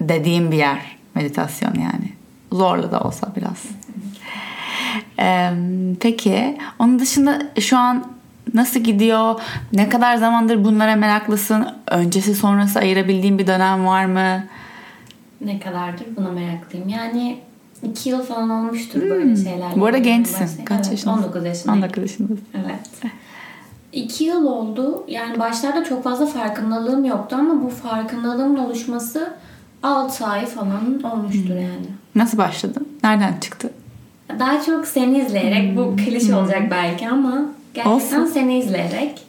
dediğim 0.02 0.52
bir 0.52 0.58
yer 0.58 0.80
meditasyon 1.16 1.74
yani. 1.74 2.14
Zorlu 2.52 2.92
da 2.92 3.00
olsa 3.00 3.28
biraz. 3.36 3.64
Ee, 5.20 5.52
peki 6.00 6.58
onun 6.80 7.00
dışında 7.00 7.42
şu 7.60 7.78
an 7.78 8.06
nasıl 8.54 8.80
gidiyor? 8.80 9.42
Ne 9.74 9.90
kadar 9.90 10.16
zamandır 10.16 10.64
bunlara 10.64 10.96
meraklısın? 10.96 11.68
Öncesi 11.88 12.36
sonrası 12.36 12.80
ayırabildiğin 12.80 13.40
bir 13.40 13.48
dönem 13.48 13.86
var 13.86 14.06
mı? 14.06 14.44
Ne 15.42 15.60
kadardır 15.60 16.06
buna 16.18 16.32
meraklıyım. 16.32 16.90
Yani 16.90 17.40
2 17.84 18.10
yıl 18.10 18.24
falan 18.24 18.50
olmuştur 18.50 19.02
böyle 19.02 19.36
şeyler. 19.36 19.74
Hmm. 19.74 19.82
Bu 19.82 19.86
arada 19.86 19.98
gençsin. 19.98 20.34
başlayayım. 20.34 20.66
Kaç 20.66 20.78
evet, 20.80 20.92
yaşındasın? 20.92 21.24
19 21.24 21.46
yaşındayım. 21.46 21.84
19 21.84 22.02
yaşındasın. 22.04 22.40
Evet. 22.54 23.12
İki 23.94 24.24
yıl 24.24 24.46
oldu. 24.46 25.04
Yani 25.08 25.40
başlarda 25.40 25.84
çok 25.84 26.04
fazla 26.04 26.26
farkındalığım 26.26 27.06
yoktu 27.06 27.36
ama 27.40 27.64
bu 27.64 27.70
farkındalığımın 27.70 28.58
oluşması 28.60 29.34
6 29.84 30.26
ay 30.26 30.46
falan 30.46 31.04
olmuştur 31.04 31.50
Hmm. 31.50 31.56
yani. 31.58 31.88
Nasıl 32.16 32.38
başladın? 32.38 32.88
Nereden 33.04 33.40
çıktı? 33.42 33.70
Daha 34.40 34.62
çok 34.62 34.88
seni 34.88 35.20
izleyerek, 35.20 35.78
bu 35.78 35.96
klişe 35.96 36.36
olacak 36.36 36.62
belki 36.72 37.10
ama 37.10 37.46
gerçekten 37.74 37.92
Hmm. 37.92 37.96
Olsun. 37.96 38.18
Hmm. 38.18 38.28
seni 38.28 38.60
izleyerek, 38.60 39.28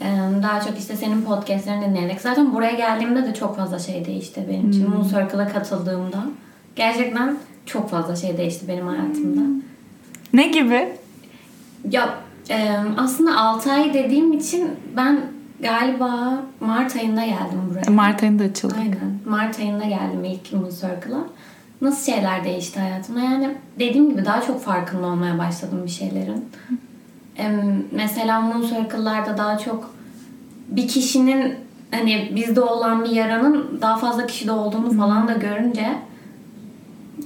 e, 0.00 0.08
daha 0.42 0.60
çok 0.60 0.78
işte 0.78 0.96
senin 0.96 1.22
podcastlerini 1.22 1.86
dinleyerek. 1.90 2.20
Zaten 2.20 2.54
buraya 2.54 2.72
geldiğimde 2.72 3.26
de 3.26 3.34
çok 3.34 3.56
fazla 3.56 3.78
şey 3.78 4.04
değişti 4.04 4.46
benim 4.48 4.62
Hmm. 4.62 4.70
için. 4.70 4.90
Moon 4.90 5.02
Circle'a 5.02 5.48
katıldığımda 5.48 6.24
gerçekten 6.76 7.36
çok 7.66 7.90
fazla 7.90 8.16
şey 8.16 8.38
değişti 8.38 8.68
benim 8.68 8.86
hayatımda. 8.86 9.40
Ne 10.32 10.48
gibi? 10.48 10.88
Ya 11.90 12.14
e, 12.50 12.70
aslında 12.96 13.36
6 13.36 13.72
ay 13.72 13.94
dediğim 13.94 14.32
için 14.32 14.70
ben 14.96 15.20
galiba 15.60 16.42
Mart 16.60 16.96
ayında 16.96 17.24
geldim 17.24 17.60
buraya. 17.70 17.90
Mart 17.90 18.22
ayında 18.22 18.44
açıldı. 18.44 18.74
Aynen. 18.78 19.18
Mart 19.26 19.58
ayında 19.58 19.84
geldim 19.84 20.24
ilk 20.24 20.52
Moon 20.52 20.70
Circle'a. 20.70 21.26
Nasıl 21.80 22.12
şeyler 22.12 22.44
değişti 22.44 22.80
hayatımda? 22.80 23.20
Yani 23.20 23.54
dediğim 23.78 24.10
gibi 24.10 24.24
daha 24.24 24.42
çok 24.42 24.62
farkında 24.62 25.06
olmaya 25.06 25.38
başladım 25.38 25.82
bir 25.84 25.90
şeylerin. 25.90 26.44
Em, 27.36 27.84
mesela 27.92 28.40
Moon 28.40 28.62
Circle'larda 28.62 29.38
daha 29.38 29.58
çok 29.58 29.90
bir 30.68 30.88
kişinin 30.88 31.54
hani 31.90 32.32
bizde 32.36 32.60
olan 32.60 33.04
bir 33.04 33.10
yaranın 33.10 33.78
daha 33.82 33.96
fazla 33.96 34.26
kişide 34.26 34.52
olduğunu 34.52 34.92
falan 34.96 35.28
da 35.28 35.32
görünce 35.32 35.98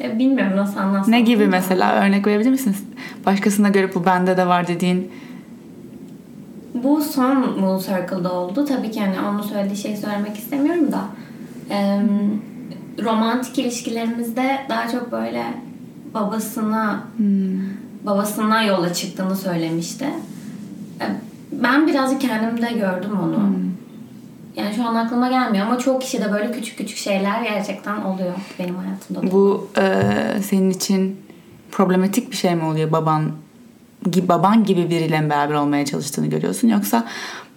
e, 0.00 0.18
bilmiyorum 0.18 0.56
nasıl 0.56 0.80
anlatsam. 0.80 1.12
Ne 1.12 1.20
gibi 1.20 1.46
mesela 1.46 1.94
örnek 1.94 2.26
verebilir 2.26 2.50
misiniz? 2.50 2.84
Başkasına 3.26 3.68
göre 3.68 3.94
bu 3.94 4.04
bende 4.04 4.36
de 4.36 4.46
var 4.46 4.68
dediğin. 4.68 5.10
Bu 6.74 7.00
son 7.00 7.60
Moon 7.60 7.78
Circle'da 7.78 8.32
oldu. 8.32 8.64
Tabii 8.64 8.90
ki 8.90 9.00
hani 9.00 9.28
onun 9.28 9.42
söylediği 9.42 9.76
şeyi 9.76 9.96
söylemek 9.96 10.36
istemiyorum 10.36 10.92
da. 10.92 11.04
Em, 11.70 12.08
romantik 13.04 13.58
ilişkilerimizde 13.58 14.58
daha 14.68 14.88
çok 14.88 15.12
böyle 15.12 15.44
babasına 16.14 17.04
babasına 18.06 18.62
yola 18.62 18.92
çıktığını 18.92 19.36
söylemişti. 19.36 20.04
E, 21.00 21.04
Ben 21.52 21.86
birazcık 21.86 22.20
kendimde 22.20 22.72
gördüm 22.72 23.18
onu. 23.22 23.50
Yani 24.60 24.74
şu 24.74 24.84
an 24.84 24.94
aklıma 24.94 25.28
gelmiyor 25.28 25.66
ama 25.66 25.78
çoğu 25.78 25.98
kişi 25.98 26.20
de 26.20 26.32
böyle 26.32 26.52
küçük 26.52 26.78
küçük 26.78 26.98
şeyler 26.98 27.42
gerçekten 27.42 28.02
oluyor 28.02 28.34
benim 28.58 28.74
hayatımda. 28.74 29.22
da. 29.22 29.32
Bu 29.32 29.68
e, 29.78 30.42
senin 30.42 30.70
için 30.70 31.20
problematik 31.70 32.30
bir 32.30 32.36
şey 32.36 32.54
mi 32.54 32.64
oluyor 32.64 32.92
baban 32.92 33.32
gibi 34.10 34.28
baban 34.28 34.64
gibi 34.64 34.90
biriyle 34.90 35.30
beraber 35.30 35.54
olmaya 35.54 35.84
çalıştığını 35.84 36.26
görüyorsun 36.26 36.68
yoksa 36.68 37.06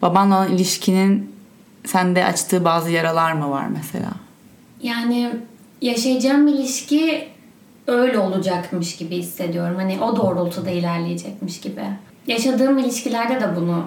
babanla 0.02 0.38
olan 0.38 0.52
ilişkinin 0.52 1.34
sende 1.86 2.26
açtığı 2.26 2.66
bazı 2.66 2.92
yaralar 2.92 3.34
mı 3.34 3.50
var 3.50 3.66
mesela? 3.68 4.10
Yani 4.82 5.32
yaşayacağım 5.82 6.48
ilişki 6.48 7.28
öyle 7.88 8.20
olacakmış 8.20 8.96
gibi 8.96 9.18
hissediyorum. 9.18 9.76
Hani 9.76 10.00
o 10.02 10.16
doğrultuda 10.16 10.70
ilerleyecekmiş 10.70 11.60
gibi. 11.60 11.84
Yaşadığım 12.28 12.78
ilişkilerde 12.78 13.42
de 13.42 13.56
bunu 13.56 13.84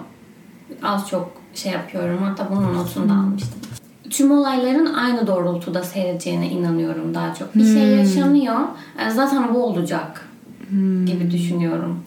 az 0.82 1.08
çok 1.08 1.32
şey 1.56 1.72
yapıyorum. 1.72 2.22
Hatta 2.22 2.48
bunun 2.50 2.74
notunu 2.74 3.08
da 3.08 3.12
almıştım. 3.12 3.60
Tüm 4.10 4.30
olayların 4.30 4.94
aynı 4.94 5.26
doğrultuda 5.26 5.82
seyredeceğine 5.82 6.48
inanıyorum 6.48 7.14
daha 7.14 7.34
çok. 7.34 7.54
Bir 7.54 7.64
şey 7.64 7.88
yaşanıyor. 7.96 8.56
e, 9.06 9.10
Zaten 9.10 9.54
bu 9.54 9.64
olacak 9.64 10.28
gibi 11.06 11.30
düşünüyorum. 11.30 12.02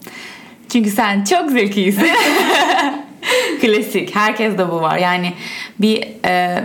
Çünkü 0.68 0.90
sen 0.90 1.24
çok 1.24 1.50
zekisin. 1.50 2.06
Klasik. 3.60 4.16
Herkes 4.16 4.58
de 4.58 4.68
bu 4.70 4.80
var. 4.80 4.98
Yani 4.98 5.32
bir 5.80 6.08
e, 6.26 6.64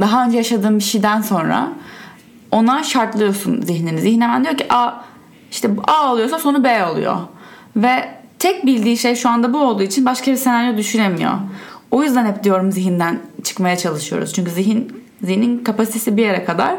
daha 0.00 0.26
önce 0.26 0.36
yaşadığın 0.36 0.78
bir 0.78 0.84
şeyden 0.84 1.20
sonra 1.20 1.68
ona 2.50 2.82
şartlıyorsun 2.82 3.60
zihnini. 3.60 4.00
Zihin 4.00 4.20
hemen 4.20 4.44
diyor 4.44 4.56
ki 4.56 4.66
A 4.72 4.92
işte 5.50 5.70
A 5.86 6.12
oluyorsa 6.12 6.38
sonu 6.38 6.64
B 6.64 6.84
oluyor. 6.86 7.16
Ve 7.76 8.08
tek 8.44 8.66
bildiği 8.66 8.96
şey 8.96 9.14
şu 9.14 9.28
anda 9.28 9.52
bu 9.52 9.58
olduğu 9.58 9.82
için 9.82 10.04
başka 10.04 10.30
bir 10.32 10.36
senaryo 10.36 10.76
düşünemiyor. 10.76 11.32
O 11.90 12.02
yüzden 12.02 12.26
hep 12.26 12.44
diyorum 12.44 12.72
zihinden 12.72 13.18
çıkmaya 13.44 13.76
çalışıyoruz. 13.76 14.32
Çünkü 14.32 14.50
zihin 14.50 15.04
zihnin 15.22 15.64
kapasitesi 15.64 16.16
bir 16.16 16.22
yere 16.22 16.44
kadar, 16.44 16.74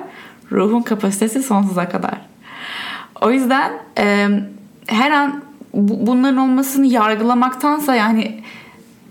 ruhun 0.51 0.81
kapasitesi 0.81 1.43
sonsuza 1.43 1.89
kadar. 1.89 2.21
O 3.21 3.31
yüzden 3.31 3.71
e, 3.97 4.27
her 4.87 5.11
an 5.11 5.43
bu- 5.73 6.07
bunların 6.07 6.37
olmasını 6.37 6.85
yargılamaktansa 6.85 7.95
yani 7.95 8.41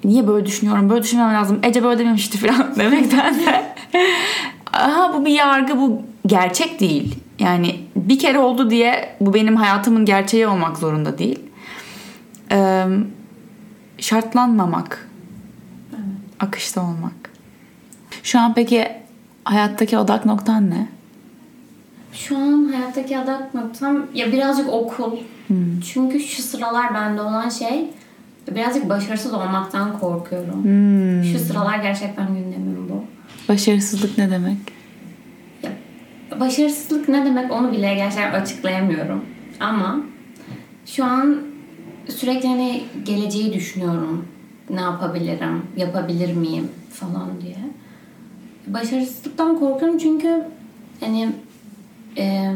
niye 0.05 0.29
böyle 0.29 0.47
düşünüyorum, 0.47 0.91
böyle 0.91 1.03
düşünmem 1.03 1.35
lazım, 1.35 1.59
Ece 1.63 1.85
böyle 1.85 1.99
dememişti 1.99 2.39
falan 2.49 2.77
demekten 2.77 3.35
de 3.35 3.65
aha 4.73 5.15
bu 5.15 5.25
bir 5.25 5.33
yargı, 5.33 5.79
bu 5.79 6.03
gerçek 6.27 6.81
değil. 6.81 7.15
Yani 7.39 7.77
bir 7.97 8.19
kere 8.19 8.39
oldu 8.39 8.71
diye 8.71 9.17
bu 9.21 9.35
benim 9.35 9.57
hayatımın 9.57 10.05
gerçeği 10.05 10.47
olmak 10.47 10.79
zorunda 10.79 11.19
değil. 11.19 11.39
E, 12.53 12.87
şartlanmamak, 13.99 15.09
akışta 16.41 16.81
olmak. 16.83 17.31
Şu 18.23 18.41
an 18.41 18.55
peki 18.55 18.89
hayattaki 19.45 19.99
odak 19.99 20.27
noktan 20.27 20.71
ne? 20.71 20.89
Şu 22.13 22.37
an 22.37 22.73
hayattaki 22.73 23.19
adak 23.19 23.55
noktam 23.55 24.07
ya 24.15 24.33
birazcık 24.33 24.69
okul. 24.69 25.13
Çünkü 25.93 26.21
şu 26.21 26.43
sıralar 26.43 26.95
bende 26.95 27.21
olan 27.21 27.49
şey 27.49 27.91
birazcık 28.51 28.89
başarısız 28.89 29.33
olmaktan 29.35 29.99
korkuyorum. 29.99 30.65
Şu 31.33 31.39
sıralar 31.39 31.79
gerçekten 31.79 32.27
gündemim 32.27 32.89
bu. 32.89 33.05
Başarısızlık 33.49 34.19
ne 34.19 34.31
demek? 34.31 34.57
Ya, 35.63 35.71
başarısızlık 36.41 37.09
ne 37.09 37.25
demek 37.25 37.53
onu 37.53 37.73
bile 37.73 37.95
gerçekten 37.95 38.33
açıklayamıyorum. 38.33 39.25
Ama 39.61 40.01
şu 40.87 41.05
an 41.05 41.39
sürekli 42.09 42.49
hani 42.49 42.85
geleceği 43.05 43.53
düşünüyorum. 43.53 44.25
Ne 44.71 44.81
yapabilirim, 44.81 45.63
yapabilir 45.77 46.35
miyim 46.35 46.69
falan 46.93 47.31
diye. 47.43 47.57
Başarısızlıktan 48.67 49.59
korkuyorum 49.59 49.99
çünkü 49.99 50.45
hani 51.01 51.29
e, 52.19 52.53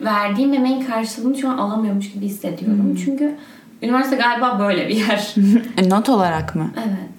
verdiğim 0.00 0.54
emeğin 0.54 0.84
karşılığını 0.84 1.38
şu 1.38 1.48
an 1.48 1.58
alamıyormuş 1.58 2.12
gibi 2.12 2.26
hissediyorum. 2.26 2.98
Çünkü 3.04 3.36
üniversite 3.82 4.16
galiba 4.16 4.58
böyle 4.58 4.88
bir 4.88 4.94
yer. 4.96 5.34
E, 5.76 5.88
Not 5.88 6.08
olarak 6.08 6.54
mı? 6.54 6.70
evet. 6.76 7.12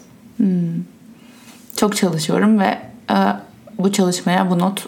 Çok 1.75 1.95
çalışıyorum 1.95 2.59
ve 2.59 2.77
e, 3.09 3.15
bu 3.77 3.91
çalışmaya 3.91 4.51
bu 4.51 4.59
not 4.59 4.87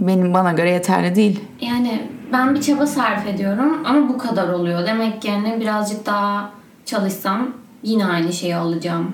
benim 0.00 0.34
bana 0.34 0.52
göre 0.52 0.70
yeterli 0.70 1.14
değil. 1.14 1.40
Yani 1.60 2.02
ben 2.32 2.54
bir 2.54 2.60
çaba 2.60 2.86
sarf 2.86 3.26
ediyorum 3.26 3.78
ama 3.84 4.08
bu 4.08 4.18
kadar 4.18 4.48
oluyor. 4.48 4.86
Demek 4.86 5.22
ki 5.22 5.28
yani 5.28 5.60
birazcık 5.60 6.06
daha 6.06 6.50
çalışsam 6.84 7.50
yine 7.82 8.06
aynı 8.06 8.32
şeyi 8.32 8.56
alacağım. 8.56 9.12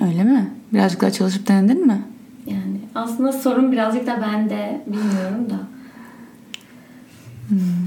Öyle 0.00 0.24
mi? 0.24 0.50
Birazcık 0.72 1.00
daha 1.00 1.10
çalışıp 1.10 1.48
denedin 1.48 1.86
mi? 1.86 2.02
Yani 2.46 2.80
aslında 2.94 3.32
sorun 3.32 3.72
birazcık 3.72 4.06
da 4.06 4.22
bende 4.22 4.82
bilmiyorum 4.86 5.50
da. 5.50 5.58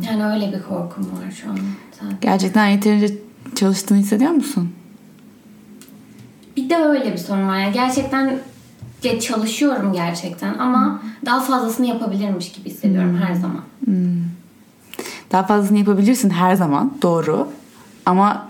Yani 0.09 0.25
öyle 0.25 0.53
bir 0.53 0.63
korkum 0.63 1.03
var 1.03 1.31
şu 1.41 1.49
an 1.49 1.57
zaten. 1.91 2.17
Gerçekten 2.21 2.67
yeterince 2.67 3.17
çalıştığını 3.55 3.97
hissediyor 3.97 4.31
musun? 4.31 4.71
Bir 6.57 6.69
de 6.69 6.75
öyle 6.75 7.13
bir 7.13 7.17
sorun 7.17 7.47
var. 7.47 7.59
Yani 7.59 7.73
gerçekten 7.73 8.39
ya 9.03 9.19
çalışıyorum 9.19 9.93
gerçekten 9.93 10.57
ama 10.57 11.01
daha 11.25 11.39
fazlasını 11.39 11.87
yapabilirmiş 11.87 12.51
gibi 12.51 12.69
hissediyorum 12.69 13.21
her 13.27 13.33
zaman. 13.33 13.61
Daha 15.31 15.43
fazlasını 15.43 15.77
yapabilirsin 15.77 16.29
her 16.29 16.55
zaman. 16.55 16.93
Doğru. 17.01 17.47
Ama 18.05 18.47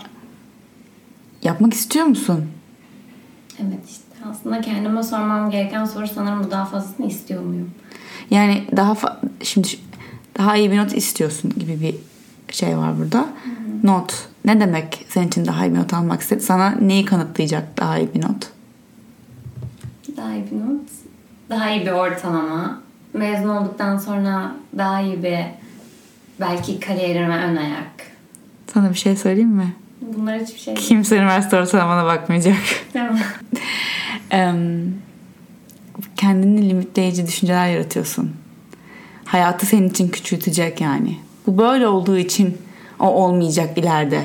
yapmak 1.42 1.74
istiyor 1.74 2.06
musun? 2.06 2.44
Evet 3.58 3.78
işte 3.90 4.02
aslında 4.30 4.60
kendime 4.60 5.02
sormam 5.02 5.50
gereken 5.50 5.84
soru 5.84 6.08
sanırım 6.08 6.44
bu 6.44 6.50
daha 6.50 6.64
fazlasını 6.64 7.06
istiyor 7.06 7.42
muyum? 7.42 7.70
Yani 8.30 8.64
daha 8.76 8.92
fa- 8.92 9.16
şimdi 9.42 9.68
daha 10.38 10.56
iyi 10.56 10.70
bir 10.70 10.78
not 10.78 10.96
istiyorsun 10.96 11.50
gibi 11.58 11.80
bir 11.80 11.94
şey 12.54 12.76
var 12.78 12.98
burada. 12.98 13.26
Not. 13.82 14.28
Ne 14.44 14.60
demek 14.60 15.06
senin 15.08 15.28
için 15.28 15.46
daha 15.46 15.66
iyi 15.66 15.72
bir 15.74 15.78
not 15.78 15.94
almak 15.94 16.20
istedi? 16.20 16.40
Sana 16.42 16.70
neyi 16.70 17.04
kanıtlayacak 17.04 17.78
daha 17.78 17.98
iyi 17.98 18.14
bir 18.14 18.22
not? 18.22 18.50
Daha 20.16 20.32
iyi 20.34 20.44
bir 20.50 20.56
not. 20.56 20.80
Daha 21.50 21.70
iyi 21.70 21.86
bir 21.86 21.90
ortalama. 21.90 22.80
Mezun 23.14 23.48
olduktan 23.48 23.98
sonra 23.98 24.52
daha 24.78 25.00
iyi 25.00 25.22
bir 25.22 25.38
belki 26.40 26.80
kariyerime 26.80 27.36
ön 27.36 27.56
ayak. 27.56 27.92
Sana 28.74 28.90
bir 28.90 28.94
şey 28.94 29.16
söyleyeyim 29.16 29.50
mi? 29.50 29.72
Bunlar 30.00 30.40
hiçbir 30.40 30.58
şey 30.58 30.76
değil. 30.76 30.86
Kimse 30.88 31.16
üniversite 31.16 31.56
ortalamana 31.60 32.04
bakmayacak. 32.04 32.56
Em, 34.30 34.94
kendini 36.16 36.68
limitleyici 36.68 37.26
düşünceler 37.26 37.68
yaratıyorsun. 37.68 38.30
Hayatı 39.24 39.66
senin 39.66 39.88
için 39.88 40.08
küçültecek 40.08 40.80
yani. 40.80 41.16
Bu 41.46 41.58
böyle 41.58 41.86
olduğu 41.88 42.18
için 42.18 42.58
o 43.00 43.06
olmayacak 43.06 43.78
ileride. 43.78 44.24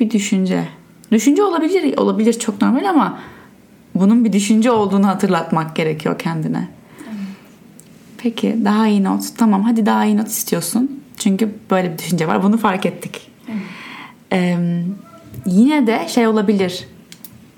Bir 0.00 0.10
düşünce. 0.10 0.68
Düşünce 1.10 1.42
olabilir, 1.42 1.98
olabilir 1.98 2.32
çok 2.38 2.62
normal 2.62 2.84
ama 2.88 3.18
bunun 3.94 4.24
bir 4.24 4.32
düşünce 4.32 4.70
olduğunu 4.70 5.06
hatırlatmak 5.06 5.76
gerekiyor 5.76 6.18
kendine. 6.18 6.68
Peki 8.22 8.56
daha 8.64 8.88
iyi 8.88 9.04
not. 9.04 9.22
Tamam 9.38 9.62
hadi 9.62 9.86
daha 9.86 10.04
iyi 10.04 10.16
not 10.16 10.28
istiyorsun. 10.28 11.00
Çünkü 11.18 11.54
böyle 11.70 11.92
bir 11.92 11.98
düşünce 11.98 12.28
var. 12.28 12.42
Bunu 12.42 12.58
fark 12.58 12.86
ettik. 12.86 13.30
Em, 14.30 14.84
yine 15.46 15.86
de 15.86 16.08
şey 16.08 16.26
olabilir. 16.26 16.88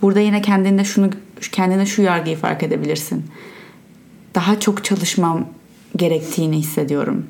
Burada 0.03 0.21
yine 0.21 0.43
kendinde 0.43 0.85
şunu 0.85 1.11
kendine 1.53 1.87
şu 1.87 2.03
yargıyı 2.03 2.37
fark 2.37 2.63
edebilirsin. 2.63 3.25
Daha 4.35 4.61
çok 4.61 4.85
çalışmam 4.85 5.47
gerektiğini 5.97 6.57
hissediyorum. 6.59 7.27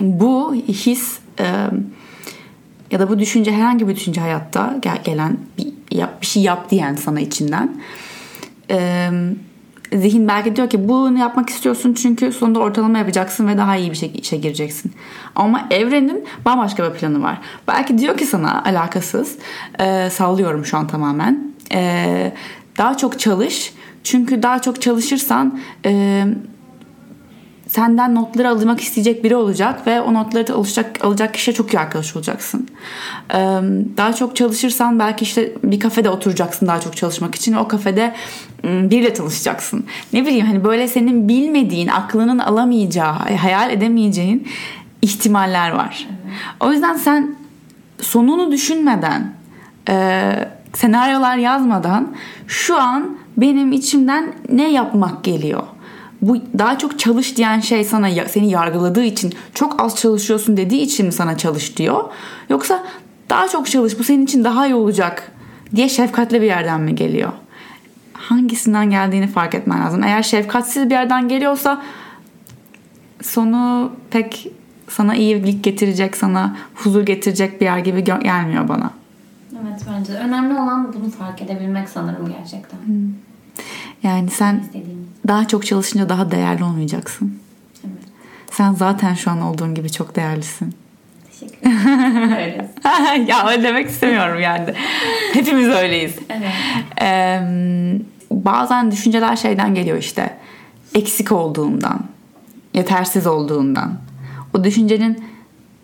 Bu 0.00 0.54
his 0.54 1.18
e, 1.40 1.44
ya 2.90 3.00
da 3.00 3.08
bu 3.08 3.18
düşünce 3.18 3.52
herhangi 3.52 3.88
bir 3.88 3.96
düşünce 3.96 4.20
hayatta 4.20 4.78
gel- 4.82 5.02
gelen 5.04 5.36
bir, 5.58 5.96
yap, 5.98 6.20
bir 6.22 6.26
şey 6.26 6.42
yap 6.42 6.70
diyen 6.70 6.94
sana 6.94 7.20
içinden. 7.20 7.80
E, 8.70 9.10
zihin 9.92 10.28
belki 10.28 10.56
diyor 10.56 10.70
ki 10.70 10.88
bunu 10.88 11.18
yapmak 11.18 11.50
istiyorsun 11.50 11.94
çünkü 11.94 12.32
sonunda 12.32 12.58
ortalama 12.58 12.98
yapacaksın 12.98 13.48
ve 13.48 13.58
daha 13.58 13.76
iyi 13.76 13.90
bir 13.90 13.96
şey, 13.96 14.12
işe 14.14 14.36
gireceksin. 14.36 14.92
Ama 15.36 15.66
evrenin 15.70 16.24
bambaşka 16.44 16.92
bir 16.92 16.98
planı 16.98 17.22
var. 17.22 17.38
Belki 17.68 17.98
diyor 17.98 18.16
ki 18.16 18.26
sana 18.26 18.64
alakasız 18.64 19.38
e, 19.78 20.10
sallıyorum 20.10 20.64
şu 20.64 20.76
an 20.76 20.86
tamamen. 20.86 21.52
E, 21.74 22.32
daha 22.78 22.96
çok 22.96 23.18
çalış 23.18 23.74
çünkü 24.04 24.42
daha 24.42 24.58
çok 24.62 24.82
çalışırsan 24.82 25.60
e, 25.86 26.24
senden 27.72 28.14
notları 28.14 28.48
almak 28.48 28.80
isteyecek 28.80 29.24
biri 29.24 29.36
olacak 29.36 29.86
ve 29.86 30.00
o 30.00 30.14
notları 30.14 30.46
da 30.46 30.54
alacak, 30.54 31.04
alacak 31.04 31.34
kişiye 31.34 31.54
çok 31.54 31.74
iyi 31.74 31.78
arkadaş 31.78 32.16
olacaksın. 32.16 32.68
Daha 33.96 34.12
çok 34.12 34.36
çalışırsan 34.36 34.98
belki 34.98 35.22
işte 35.22 35.52
bir 35.64 35.80
kafede 35.80 36.10
oturacaksın 36.10 36.66
daha 36.66 36.80
çok 36.80 36.96
çalışmak 36.96 37.34
için. 37.34 37.52
O 37.52 37.68
kafede 37.68 38.14
biriyle 38.64 39.12
tanışacaksın. 39.12 39.84
Ne 40.12 40.26
bileyim 40.26 40.46
hani 40.46 40.64
böyle 40.64 40.88
senin 40.88 41.28
bilmediğin, 41.28 41.88
aklının 41.88 42.38
alamayacağı, 42.38 43.36
hayal 43.36 43.70
edemeyeceğin 43.70 44.48
ihtimaller 45.02 45.70
var. 45.70 46.08
O 46.60 46.72
yüzden 46.72 46.96
sen 46.96 47.36
sonunu 48.00 48.52
düşünmeden, 48.52 49.32
e, 49.88 50.34
senaryolar 50.74 51.36
yazmadan 51.36 52.14
şu 52.46 52.80
an 52.80 53.16
benim 53.36 53.72
içimden 53.72 54.32
ne 54.48 54.72
yapmak 54.72 55.24
geliyor? 55.24 55.62
Bu 56.22 56.38
daha 56.58 56.78
çok 56.78 56.98
çalış 56.98 57.36
diyen 57.36 57.60
şey 57.60 57.84
sana 57.84 58.10
seni 58.28 58.50
yargıladığı 58.50 59.04
için 59.04 59.34
çok 59.54 59.82
az 59.82 59.96
çalışıyorsun 59.96 60.56
dediği 60.56 60.82
için 60.82 61.06
mi 61.06 61.12
sana 61.12 61.36
çalış 61.36 61.76
diyor? 61.76 62.04
Yoksa 62.48 62.84
daha 63.30 63.48
çok 63.48 63.66
çalış 63.66 63.98
bu 63.98 64.04
senin 64.04 64.24
için 64.24 64.44
daha 64.44 64.66
iyi 64.66 64.74
olacak 64.74 65.32
diye 65.74 65.88
şefkatli 65.88 66.40
bir 66.40 66.46
yerden 66.46 66.80
mi 66.80 66.94
geliyor? 66.94 67.32
Hangisinden 68.12 68.90
geldiğini 68.90 69.26
fark 69.26 69.54
etmen 69.54 69.80
lazım. 69.80 70.02
Eğer 70.02 70.22
şefkatsiz 70.22 70.84
bir 70.84 70.94
yerden 70.94 71.28
geliyorsa 71.28 71.82
sonu 73.22 73.92
pek 74.10 74.48
sana 74.88 75.14
iyilik 75.14 75.64
getirecek, 75.64 76.16
sana 76.16 76.56
huzur 76.74 77.06
getirecek 77.06 77.60
bir 77.60 77.66
yer 77.66 77.78
gibi 77.78 78.04
gelmiyor 78.04 78.68
bana. 78.68 78.90
Evet 79.52 79.80
bence. 79.90 80.12
Önemli 80.12 80.54
olan 80.54 80.92
bunu 80.92 81.10
fark 81.10 81.42
edebilmek 81.42 81.88
sanırım 81.88 82.32
gerçekten. 82.38 82.78
Hmm. 82.86 83.31
Yani 84.02 84.30
sen 84.30 84.64
daha 85.28 85.48
çok 85.48 85.66
çalışınca 85.66 86.08
daha 86.08 86.30
değerli 86.30 86.64
olmayacaksın. 86.64 87.38
Evet. 87.84 88.02
Sen 88.50 88.72
zaten 88.72 89.14
şu 89.14 89.30
an 89.30 89.40
olduğun 89.40 89.74
gibi 89.74 89.92
çok 89.92 90.16
değerlisin. 90.16 90.74
Teşekkür 91.30 91.70
ederim. 91.70 92.64
Ya 93.28 93.48
öyle 93.48 93.62
demek 93.62 93.88
istemiyorum 93.88 94.40
yani. 94.40 94.74
Hepimiz 95.32 95.68
öyleyiz. 95.68 96.14
Evet. 96.28 96.52
Ee, 97.02 97.40
bazen 98.30 98.90
düşünceler 98.90 99.36
şeyden 99.36 99.74
geliyor 99.74 99.98
işte. 99.98 100.38
Eksik 100.94 101.32
olduğundan, 101.32 102.00
yetersiz 102.74 103.26
olduğundan. 103.26 103.98
O 104.54 104.64
düşüncenin 104.64 105.24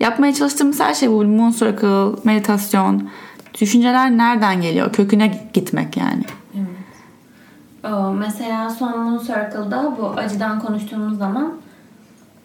yapmaya 0.01 0.35
çalıştığımız 0.35 0.81
her 0.81 0.95
şey 0.95 1.11
bu 1.11 1.25
moon 1.25 1.51
circle, 1.51 2.21
meditasyon. 2.25 3.11
Düşünceler 3.61 4.11
nereden 4.11 4.61
geliyor? 4.61 4.93
Köküne 4.93 5.49
gitmek 5.55 5.97
yani. 5.97 6.25
Evet. 7.85 7.95
O, 7.95 8.13
mesela 8.13 8.71
son 8.71 9.01
Moon 9.01 9.19
Circle'da 9.19 9.95
bu 9.99 10.09
acıdan 10.09 10.61
konuştuğumuz 10.61 11.19
zaman 11.19 11.55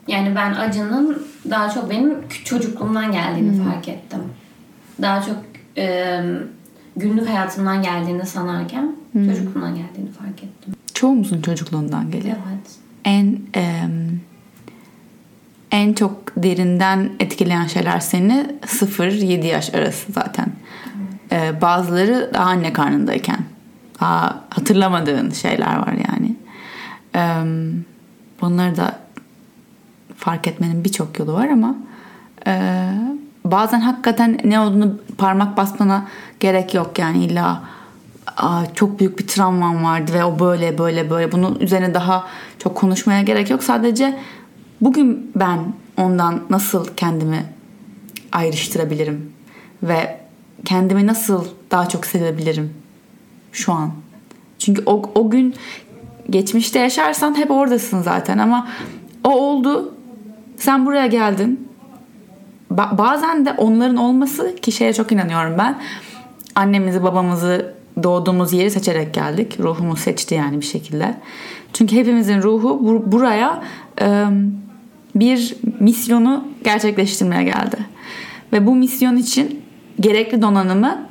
yani 0.08 0.36
ben 0.36 0.54
acının 0.54 1.28
daha 1.50 1.70
çok 1.70 1.90
benim 1.90 2.28
çocukluğumdan 2.46 3.12
geldiğini 3.12 3.63
fark 3.63 3.90
ettim. 3.90 4.20
Daha 5.02 5.22
çok 5.22 5.38
e, 5.78 6.20
günlük 6.96 7.30
hayatımdan 7.30 7.82
geldiğini 7.82 8.25
sanarken 8.25 8.96
çocukluğumdan 9.13 9.75
geldiğini 9.75 10.12
fark 10.12 10.44
ettim. 10.44 10.74
Çoğumuzun 10.94 11.42
çocukluğundan 11.42 12.12
geliyor. 12.12 12.36
Evet. 12.50 12.75
En 13.06 13.40
em, 13.54 14.22
en 15.72 15.94
çok 15.94 16.44
derinden 16.44 17.10
etkileyen 17.20 17.68
şeyler 17.68 18.00
seni 18.00 18.46
0-7 18.62 19.46
yaş 19.46 19.74
arası 19.74 20.12
zaten. 20.12 20.48
Ee, 21.32 21.62
bazıları 21.62 22.32
daha 22.34 22.46
anne 22.46 22.74
karnındayken. 22.74 23.40
Daha 24.01 24.43
hatırlamadığın 24.50 25.29
şeyler 25.29 25.75
var 25.77 25.93
yani. 26.09 26.35
Bunları 28.41 28.77
da 28.77 29.00
fark 30.17 30.47
etmenin 30.47 30.83
birçok 30.83 31.19
yolu 31.19 31.33
var 31.33 31.47
ama 31.47 31.75
e, 32.47 32.81
bazen 33.45 33.79
hakikaten 33.79 34.39
ne 34.43 34.59
olduğunu 34.59 35.00
parmak 35.17 35.57
basmana 35.57 36.07
gerek 36.39 36.73
yok 36.73 37.00
yani 37.00 37.25
illa 37.25 37.63
"Aa, 38.38 38.63
çok 38.75 39.00
büyük 39.00 39.19
bir 39.19 39.27
travmam 39.27 39.83
vardı 39.83 40.13
ve 40.13 40.23
o 40.23 40.39
böyle 40.39 40.77
böyle 40.77 41.09
böyle 41.09 41.31
bunun 41.31 41.59
üzerine 41.59 41.93
daha 41.93 42.27
çok 42.59 42.75
konuşmaya 42.75 43.21
gerek 43.21 43.50
yok 43.50 43.63
sadece 43.63 44.19
bugün 44.81 45.31
ben 45.35 45.59
ondan 45.97 46.41
nasıl 46.50 46.88
kendimi 46.97 47.45
ayrıştırabilirim 48.31 49.31
ve 49.83 50.19
kendimi 50.65 51.08
nasıl 51.08 51.45
daha 51.71 51.89
çok 51.89 52.06
sevebilirim 52.06 52.73
şu 53.54 53.74
an. 53.74 53.92
Çünkü 54.60 54.84
o, 54.86 55.02
o 55.16 55.30
gün 55.30 55.56
geçmişte 56.30 56.80
yaşarsan 56.80 57.38
hep 57.38 57.52
oradasın 57.52 58.02
zaten 58.02 58.38
ama 58.38 58.68
o 59.24 59.30
oldu. 59.30 59.94
Sen 60.58 60.86
buraya 60.86 61.08
geldin. 61.08 61.68
Ba- 62.74 62.98
bazen 62.98 63.46
de 63.46 63.52
onların 63.58 63.96
olması 63.96 64.56
ki 64.56 64.72
şeye 64.72 64.94
çok 64.94 65.12
inanıyorum 65.12 65.56
ben. 65.58 65.78
Annemizi 66.56 67.04
babamızı 67.04 67.74
doğduğumuz 68.04 68.54
yeri 68.54 68.72
seçerek 68.72 69.13
geldik. 69.13 69.60
Ruhumuz 69.60 70.00
seçti 70.00 70.36
yani 70.36 70.62
bir 70.62 70.66
şekilde. 70.66 71.16
Çünkü 71.74 71.96
hepimizin 71.96 72.42
ruhu 72.42 72.80
bu- 72.82 73.12
buraya 73.12 73.63
e, 74.02 74.26
bir 75.16 75.56
misyonu 75.80 76.48
gerçekleştirmeye 76.63 77.44
geldi. 77.44 77.78
Ve 78.54 78.68
bu 78.68 78.76
misyon 78.76 79.18
için 79.18 79.62
gerekli 80.00 80.42
donanımı 80.42 81.02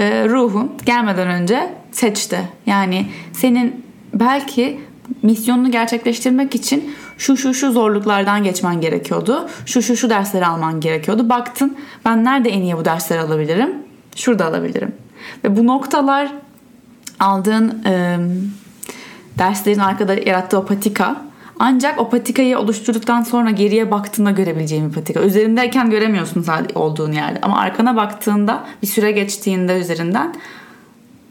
e, 0.00 0.28
ruhun 0.28 0.72
gelmeden 0.86 1.28
önce 1.28 1.74
seçti. 1.92 2.40
Yani 2.66 3.06
senin 3.32 3.84
belki 4.14 4.80
misyonunu 5.22 5.70
gerçekleştirmek 5.70 6.54
için 6.54 6.94
şu 7.18 7.36
şu 7.36 7.54
şu 7.54 7.72
zorluklardan 7.72 8.42
geçmen 8.42 8.80
gerekiyordu. 8.80 9.48
Şu 9.66 9.82
şu 9.82 9.96
şu 9.96 10.10
dersleri 10.10 10.46
alman 10.46 10.80
gerekiyordu. 10.80 11.28
Baktın 11.28 11.76
ben 12.04 12.24
nerede 12.24 12.48
en 12.48 12.62
iyi 12.62 12.76
bu 12.76 12.84
dersleri 12.84 13.20
alabilirim? 13.20 13.70
Şurada 14.16 14.46
alabilirim. 14.46 14.92
Ve 15.44 15.56
bu 15.56 15.66
noktalar 15.66 16.32
aldığın 17.20 17.82
e, 17.86 18.18
derslerin 19.38 19.78
arkada 19.78 20.14
yarattığı 20.14 20.58
o 20.58 20.66
patika 20.66 21.29
ancak 21.62 22.00
o 22.00 22.10
patikayı 22.10 22.58
oluşturduktan 22.58 23.22
sonra 23.22 23.50
geriye 23.50 23.90
baktığında 23.90 24.30
görebileceğin 24.30 24.88
bir 24.88 24.94
patika. 24.94 25.20
Üzerindeyken 25.20 25.90
göremiyorsun 25.90 26.46
olduğun 26.74 27.12
yerde. 27.12 27.38
Ama 27.42 27.58
arkana 27.58 27.96
baktığında 27.96 28.64
bir 28.82 28.86
süre 28.86 29.12
geçtiğinde 29.12 29.80
üzerinden 29.80 30.34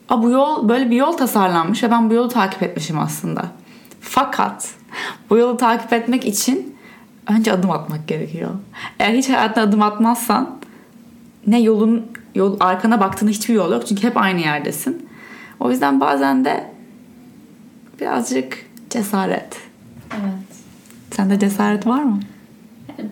A, 0.09 0.23
bu 0.23 0.29
yol 0.29 0.69
böyle 0.69 0.89
bir 0.89 0.95
yol 0.95 1.11
tasarlanmış 1.11 1.83
ve 1.83 1.91
ben 1.91 2.09
bu 2.09 2.13
yolu 2.13 2.27
takip 2.27 2.63
etmişim 2.63 2.99
aslında. 2.99 3.45
Fakat 4.01 4.69
bu 5.29 5.37
yolu 5.37 5.57
takip 5.57 5.93
etmek 5.93 6.25
için 6.25 6.75
önce 7.27 7.51
adım 7.51 7.71
atmak 7.71 8.07
gerekiyor. 8.07 8.51
Eğer 8.99 9.13
hiç 9.13 9.29
hayatına 9.29 9.63
adım 9.63 9.81
atmazsan 9.81 10.57
ne 11.47 11.61
yolun 11.61 12.05
yol 12.35 12.57
arkana 12.59 12.99
baktığında 12.99 13.31
hiçbir 13.31 13.53
yol 13.53 13.71
yok 13.71 13.87
çünkü 13.87 14.03
hep 14.07 14.17
aynı 14.17 14.39
yerdesin. 14.39 15.09
O 15.59 15.71
yüzden 15.71 15.99
bazen 15.99 16.45
de 16.45 16.73
birazcık 17.99 18.65
cesaret. 18.89 19.68
Evet. 20.11 20.49
Sende 21.11 21.39
cesaret 21.39 21.87
var 21.87 22.03
mı? 22.03 22.19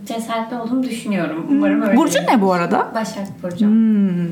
Cesaretli 0.05 0.55
olduğumu 0.57 0.83
düşünüyorum. 0.83 1.45
Umarım 1.49 1.81
öyle. 1.81 1.97
Burcun 1.97 2.21
ne 2.31 2.41
bu 2.41 2.53
arada? 2.53 2.91
Başak 2.95 3.43
Burcu. 3.43 3.65
Hmm. 3.65 4.25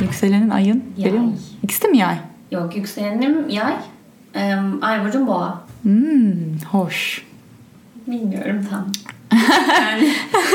Yükselenin 0.00 0.50
ayın 0.50 0.84
Yay. 0.96 1.08
biliyor 1.08 1.24
musun? 1.24 1.56
İkisi 1.62 1.82
de 1.82 1.88
mi 1.88 1.98
yay? 1.98 2.16
Yok 2.50 2.76
yükselenim 2.76 3.48
yay. 3.48 3.74
Ay 4.82 5.04
burcum 5.04 5.26
boğa. 5.26 5.60
Hmm, 5.82 6.58
hoş. 6.72 7.24
Bilmiyorum 8.06 8.66
tam. 8.70 8.86
Yani 9.80 10.08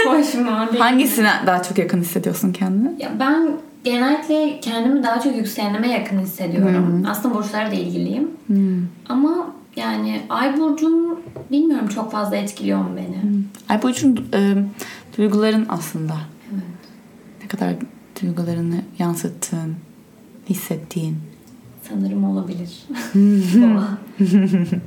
hoş 0.07 0.33
mu? 0.33 0.45
değil 0.45 0.71
mi? 0.71 0.79
Hangisine 0.79 1.31
daha 1.45 1.63
çok 1.63 1.77
yakın 1.77 2.01
hissediyorsun 2.01 2.51
kendini? 2.53 3.03
Ya 3.03 3.09
ben 3.19 3.49
genellikle 3.83 4.59
kendimi 4.59 5.03
daha 5.03 5.19
çok 5.21 5.35
yükselenime 5.35 5.89
yakın 5.89 6.19
hissediyorum. 6.19 7.05
Aslında 7.09 7.35
burçlara 7.35 7.71
da 7.71 7.75
ilgiliyim. 7.75 8.31
Hmm. 8.47 8.81
Ama 9.09 9.47
yani 9.75 10.21
ay 10.29 10.57
burcum 10.57 11.19
bilmiyorum 11.51 11.87
çok 11.87 12.11
fazla 12.11 12.35
etkiliyor 12.35 12.79
mu 12.79 12.89
beni. 12.95 13.43
Ay 13.69 13.81
burcun 13.81 14.27
e, 14.33 14.55
duyguların 15.17 15.65
aslında. 15.69 16.13
Evet. 16.53 16.63
Ne 17.41 17.47
kadar 17.47 17.75
duygularını 18.21 18.81
yansıttığın, 18.99 19.75
hissettiğin. 20.49 21.17
Sanırım 21.89 22.23
olabilir. 22.23 22.83
Boğa. 23.55 23.97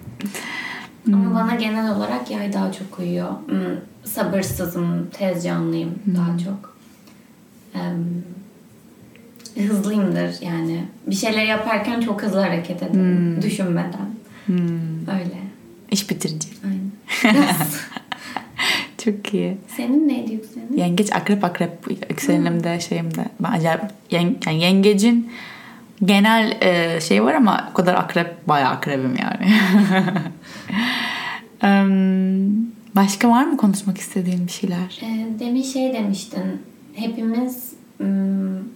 Ama 1.12 1.34
bana 1.34 1.54
genel 1.54 1.96
olarak 1.96 2.30
yay 2.30 2.52
daha 2.52 2.72
çok 2.72 2.98
uyuyor. 2.98 3.30
Hmm, 3.46 3.76
Sabırsızım, 4.04 5.06
tez 5.12 5.44
canlıyım 5.44 5.94
daha 6.16 6.38
çok. 6.38 6.74
Hızlıyımdır 9.68 10.42
yani. 10.42 10.84
Bir 11.06 11.14
şeyler 11.14 11.44
yaparken 11.44 12.00
çok 12.00 12.22
hızlı 12.22 12.40
hareket 12.40 12.82
ederim. 12.82 13.42
Düşünmeden. 13.42 14.14
Öyle. 14.48 15.38
İş 15.90 16.10
bitirici. 16.10 16.48
Aynen. 16.64 17.44
Çok 19.04 19.34
iyi. 19.34 19.56
Senin 19.76 20.08
neydi 20.08 20.32
yükselenin? 20.32 20.76
Yengeç, 20.76 21.12
akrep, 21.12 21.44
akrep 21.44 21.70
yükselenimde 22.10 22.80
şeyimde. 22.80 23.24
Ben 23.40 23.52
acayip 23.52 23.80
yen, 24.10 24.36
yani 24.46 24.62
yengecin 24.62 25.30
genel 26.04 26.56
e, 26.62 27.00
şey 27.00 27.24
var 27.24 27.34
ama 27.34 27.68
o 27.70 27.74
kadar 27.74 27.94
akrep 27.94 28.48
bayağı 28.48 28.70
akrebim 28.70 29.16
yani. 29.16 29.54
Em, 31.62 32.74
Başka 32.96 33.28
var 33.30 33.44
mı 33.44 33.56
konuşmak 33.56 33.98
istediğin 33.98 34.46
bir 34.46 34.52
şeyler? 34.52 35.00
Ee, 35.02 35.26
demin 35.40 35.62
şey 35.62 35.92
demiştin. 35.94 36.62
Hepimiz 36.94 37.72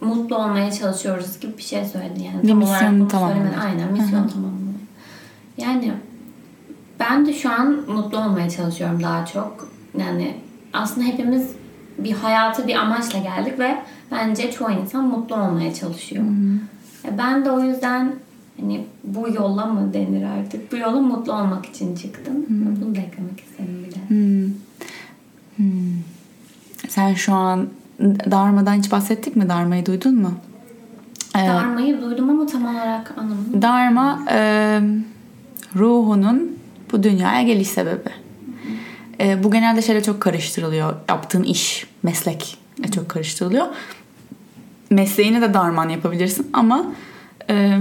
mutlu 0.01 0.35
olmaya 0.35 0.71
çalışıyoruz 0.71 1.39
gibi 1.39 1.57
bir 1.57 1.63
şey 1.63 1.85
söyledin. 1.85 2.23
Yani 2.23 2.47
tam 2.47 2.63
olarak 2.63 2.81
misyonu 2.81 2.99
bunu 2.99 3.07
tamamlamak. 3.07 3.53
söylemedin. 3.53 3.81
Aynen 3.81 3.93
misyon 3.93 4.27
tamamlamak. 4.27 4.58
Yani 5.61 5.91
ben 6.99 7.25
de 7.25 7.33
şu 7.33 7.51
an 7.51 7.77
mutlu 7.87 8.17
olmaya 8.17 8.49
çalışıyorum 8.49 9.03
daha 9.03 9.25
çok. 9.25 9.69
Yani 9.99 10.37
aslında 10.73 11.07
hepimiz 11.07 11.51
bir 11.97 12.11
hayata 12.11 12.67
bir 12.67 12.75
amaçla 12.75 13.19
geldik 13.19 13.59
ve 13.59 13.81
bence 14.11 14.51
çoğu 14.51 14.71
insan 14.71 15.05
mutlu 15.05 15.35
olmaya 15.35 15.73
çalışıyor. 15.73 16.23
E, 17.05 17.17
Ben 17.17 17.45
de 17.45 17.51
o 17.51 17.63
yüzden 17.63 18.13
hani 18.59 18.85
bu 19.03 19.29
yola 19.29 19.65
mı 19.65 19.93
denir 19.93 20.23
artık? 20.23 20.71
Bu 20.71 20.77
yola 20.77 21.01
mutlu 21.01 21.33
olmak 21.33 21.65
için 21.65 21.95
çıktım. 21.95 22.35
Bunu 22.49 22.95
da 22.95 22.99
eklemek 22.99 23.39
istedim 23.39 23.85
bir 23.87 23.95
de. 23.95 23.99
Hmm. 24.07 24.53
Sen 26.87 27.13
şu 27.13 27.33
an 27.33 27.67
Dharma'dan 28.31 28.73
hiç 28.73 28.91
bahsettik 28.91 29.35
mi? 29.35 29.49
Dharma'yı 29.49 29.85
duydun 29.85 30.15
mu? 30.15 30.31
Ee, 31.35 31.47
Dharma'yı 31.47 32.01
duydum 32.01 32.29
ama 32.29 32.45
tam 32.45 32.65
olarak 32.75 33.13
anlamadım. 33.17 33.61
Dharma 33.61 34.19
e, 34.31 34.79
ruhunun 35.75 36.59
bu 36.91 37.03
dünyaya 37.03 37.41
geliş 37.41 37.67
sebebi. 37.67 38.09
E, 39.19 39.43
bu 39.43 39.51
genelde 39.51 39.81
şeyle 39.81 40.03
çok 40.03 40.21
karıştırılıyor. 40.21 40.95
Yaptığın 41.09 41.43
iş, 41.43 41.87
meslek 42.03 42.57
çok 42.95 43.09
karıştırılıyor. 43.09 43.65
Mesleğini 44.89 45.41
de 45.41 45.53
darman 45.53 45.89
yapabilirsin 45.89 46.49
ama 46.53 46.85
e, 47.49 47.77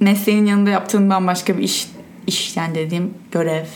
mesleğinin 0.00 0.46
yanında 0.46 0.70
yaptığın 0.70 1.10
bambaşka 1.10 1.58
bir 1.58 1.62
iş, 1.62 1.88
iş 2.26 2.56
yani 2.56 2.74
dediğim 2.74 3.14
görev, 3.32 3.66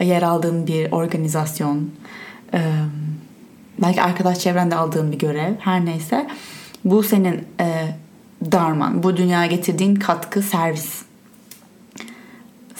yer 0.00 0.22
aldığın 0.22 0.66
bir 0.66 0.92
organizasyon, 0.92 1.90
e, 2.54 2.60
belki 3.82 4.02
arkadaş 4.02 4.38
çevrende 4.38 4.76
aldığın 4.76 5.12
bir 5.12 5.18
görev, 5.18 5.54
her 5.58 5.84
neyse. 5.84 6.26
Bu 6.84 7.02
senin 7.02 7.44
e, 7.60 7.96
darman, 8.52 9.02
bu 9.02 9.16
dünyaya 9.16 9.46
getirdiğin 9.46 9.94
katkı, 9.94 10.42
servis. 10.42 11.02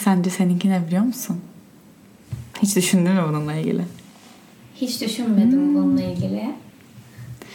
Sence 0.06 0.30
seninki 0.30 0.70
ne 0.70 0.86
biliyor 0.86 1.02
musun? 1.02 1.40
Hiç 2.62 2.76
düşündün 2.76 3.12
mü 3.12 3.24
bununla 3.28 3.54
ilgili? 3.54 3.82
Hiç 4.74 5.00
düşünmedim 5.00 5.74
bununla 5.74 6.02
ilgili. 6.02 6.50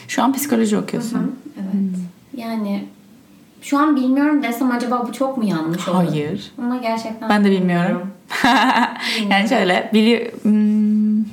Şu 0.07 0.23
an 0.23 0.33
psikoloji 0.33 0.77
okuyorsun. 0.77 1.35
Evet. 1.57 1.95
Yani 2.37 2.85
şu 3.61 3.77
an 3.77 3.95
bilmiyorum 3.95 4.43
desem 4.43 4.71
acaba 4.71 5.07
bu 5.07 5.13
çok 5.13 5.37
mu 5.37 5.43
yanlış 5.45 5.87
olur? 5.87 5.97
Hayır. 5.97 6.51
Ama 6.57 6.77
gerçekten 6.77 7.29
Ben 7.29 7.43
de 7.43 7.51
bilmiyorum. 7.51 8.07
yani 9.29 9.49
şöyle 9.49 9.89
bili 9.93 10.31
hmm, 10.41 11.25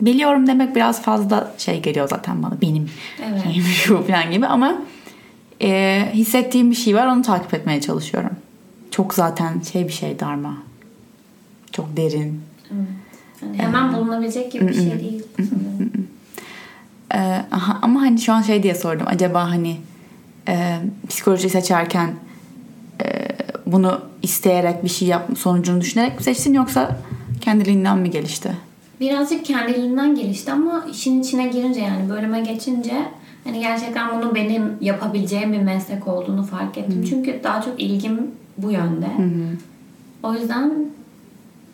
biliyorum 0.00 0.46
demek 0.46 0.76
biraz 0.76 1.02
fazla 1.02 1.54
şey 1.58 1.82
geliyor 1.82 2.08
zaten 2.08 2.42
bana 2.42 2.60
benim 2.62 2.90
Evet. 3.30 3.42
şeyim 3.42 3.64
şu 3.84 4.06
falan 4.06 4.30
gibi 4.30 4.46
ama 4.46 4.74
e, 5.62 6.00
hissettiğim 6.12 6.70
bir 6.70 6.76
şey 6.76 6.94
var 6.94 7.06
onu 7.06 7.22
takip 7.22 7.54
etmeye 7.54 7.80
çalışıyorum. 7.80 8.30
Çok 8.94 9.14
zaten 9.14 9.60
şey 9.72 9.88
bir 9.88 9.92
şey 9.92 10.20
darma. 10.20 10.56
Çok 11.72 11.96
derin. 11.96 12.40
Evet. 12.72 12.86
Yani 13.42 13.58
hemen 13.58 13.92
bulunabilecek 13.92 14.52
gibi 14.52 14.68
bir 14.68 14.74
şey 14.74 15.00
değil. 15.00 15.22
Ee, 17.14 17.44
aha, 17.52 17.78
ama 17.82 18.00
hani 18.00 18.20
şu 18.20 18.32
an 18.32 18.42
şey 18.42 18.62
diye 18.62 18.74
sordum. 18.74 19.06
Acaba 19.06 19.50
hani 19.50 19.76
e, 20.48 20.78
psikoloji 21.08 21.50
seçerken 21.50 22.14
e, 23.04 23.28
bunu 23.66 24.00
isteyerek 24.22 24.84
bir 24.84 24.88
şey 24.88 25.08
yap 25.08 25.30
sonucunu 25.38 25.80
düşünerek 25.80 26.16
mi 26.16 26.22
seçtin 26.22 26.54
yoksa 26.54 26.96
kendiliğinden 27.40 27.98
mi 27.98 28.10
gelişti? 28.10 28.50
Birazcık 29.00 29.44
kendiliğinden 29.44 30.14
gelişti 30.14 30.52
ama 30.52 30.86
işin 30.92 31.22
içine 31.22 31.46
girince 31.46 31.80
yani 31.80 32.10
bölüme 32.10 32.40
geçince 32.40 32.94
hani 33.44 33.60
gerçekten 33.60 34.16
bunun 34.16 34.34
benim 34.34 34.76
yapabileceğim 34.80 35.52
bir 35.52 35.62
meslek 35.62 36.08
olduğunu 36.08 36.42
fark 36.42 36.78
ettim. 36.78 37.04
Çünkü 37.08 37.40
daha 37.44 37.62
çok 37.62 37.80
ilgim 37.80 38.30
bu 38.58 38.70
yönde. 38.70 39.06
O 40.22 40.34
yüzden 40.34 40.72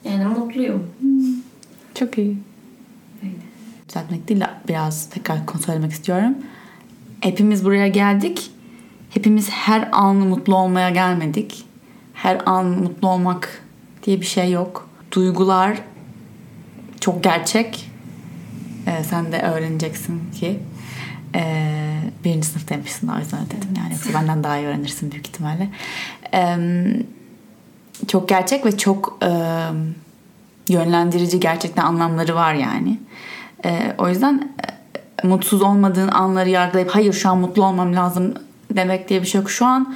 yani 0.04 0.24
mutluyum. 0.24 0.90
Çok 1.94 2.18
iyi. 2.18 2.36
Öyle. 3.22 3.34
Düzeltmek 3.88 4.28
değil 4.28 4.40
de 4.40 4.50
biraz 4.68 5.10
tekrar 5.10 5.38
söylemek 5.66 5.92
istiyorum. 5.92 6.34
Hepimiz 7.20 7.64
buraya 7.64 7.88
geldik. 7.88 8.50
Hepimiz 9.10 9.50
her 9.50 9.88
an 9.92 10.16
mutlu 10.16 10.56
olmaya 10.56 10.90
gelmedik. 10.90 11.64
Her 12.14 12.42
an 12.46 12.66
mutlu 12.66 13.08
olmak 13.08 13.62
diye 14.02 14.20
bir 14.20 14.26
şey 14.26 14.50
yok. 14.50 14.88
Duygular 15.12 15.82
çok 17.00 17.24
gerçek. 17.24 17.90
Ee, 18.86 19.04
sen 19.04 19.32
de 19.32 19.42
öğreneceksin 19.42 20.20
ki. 20.40 20.60
Ee, 21.34 22.00
birinci 22.24 22.46
sınıftaymışsın 22.46 23.08
o 23.08 23.18
yüzden 23.18 23.46
dedim. 23.46 23.68
Yani 23.76 23.92
yoksa 23.92 24.14
benden 24.14 24.44
daha 24.44 24.58
iyi 24.58 24.66
öğrenirsin 24.66 25.12
büyük 25.12 25.28
ihtimalle. 25.28 25.70
Çok 28.08 28.28
gerçek 28.28 28.66
ve 28.66 28.76
çok 28.76 29.18
e, 29.22 29.30
yönlendirici 30.68 31.40
gerçekten 31.40 31.82
anlamları 31.82 32.34
var 32.34 32.54
yani. 32.54 32.98
Ee, 33.64 33.94
o 33.98 34.08
yüzden 34.08 34.52
e, 35.24 35.26
mutsuz 35.26 35.62
olmadığın 35.62 36.08
anları 36.08 36.48
yargılayıp 36.48 36.90
hayır 36.90 37.12
şu 37.12 37.28
an 37.28 37.38
mutlu 37.38 37.64
olmam 37.64 37.94
lazım 37.94 38.34
demek 38.74 39.08
diye 39.08 39.22
bir 39.22 39.26
şey 39.26 39.40
yok. 39.40 39.50
Şu 39.50 39.66
an 39.66 39.94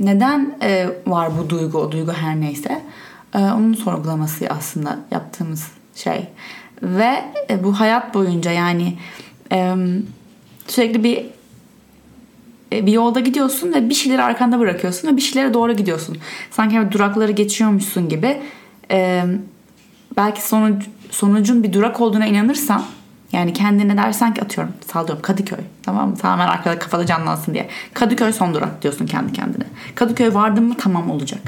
neden 0.00 0.58
e, 0.62 0.88
var 1.06 1.38
bu 1.38 1.50
duygu, 1.50 1.78
o 1.78 1.92
duygu 1.92 2.12
her 2.12 2.40
neyse 2.40 2.82
e, 3.34 3.38
onun 3.38 3.74
sorgulaması 3.74 4.46
aslında 4.50 4.98
yaptığımız 5.10 5.68
şey. 5.94 6.28
Ve 6.82 7.24
e, 7.50 7.64
bu 7.64 7.80
hayat 7.80 8.14
boyunca 8.14 8.50
yani 8.50 8.98
e, 9.52 9.74
sürekli 10.66 11.04
bir 11.04 11.16
e, 11.18 11.30
bir 12.86 12.92
yolda 12.92 13.20
gidiyorsun 13.20 13.74
ve 13.74 13.88
bir 13.88 13.94
şeyleri 13.94 14.22
arkanda 14.22 14.58
bırakıyorsun 14.58 15.08
ve 15.08 15.16
bir 15.16 15.22
şeylere 15.22 15.54
doğru 15.54 15.72
gidiyorsun. 15.72 16.16
Sanki 16.50 16.76
böyle 16.76 16.92
durakları 16.92 17.32
geçiyormuşsun 17.32 18.08
gibi. 18.08 18.40
E, 18.90 19.24
belki 20.16 20.42
sonuc, 20.42 20.86
sonucun 21.10 21.62
bir 21.62 21.72
durak 21.72 22.00
olduğuna 22.00 22.26
inanırsan 22.26 22.84
yani 23.32 23.52
kendine 23.52 23.96
dersen 23.96 24.34
ki 24.34 24.42
atıyorum 24.42 24.72
sallıyorum 24.92 25.22
Kadıköy 25.22 25.58
tamam 25.82 26.10
mı? 26.10 26.16
Tamamen 26.16 26.46
arkada 26.46 26.78
kafada 26.78 27.06
canlansın 27.06 27.54
diye. 27.54 27.68
Kadıköy 27.94 28.32
son 28.32 28.54
durak 28.54 28.82
diyorsun 28.82 29.06
kendi 29.06 29.32
kendine. 29.32 29.64
Kadıköy 29.94 30.34
vardın 30.34 30.64
mı 30.64 30.74
tamam 30.78 31.10
olacak. 31.10 31.40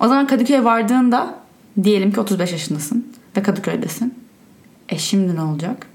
O 0.00 0.08
zaman 0.08 0.26
Kadıköy'e 0.26 0.64
vardığında 0.64 1.34
diyelim 1.82 2.12
ki 2.12 2.20
35 2.20 2.52
yaşındasın 2.52 3.12
ve 3.36 3.42
Kadıköy'desin. 3.42 4.14
E 4.88 4.98
şimdi 4.98 5.36
ne 5.36 5.42
olacak? 5.42 5.86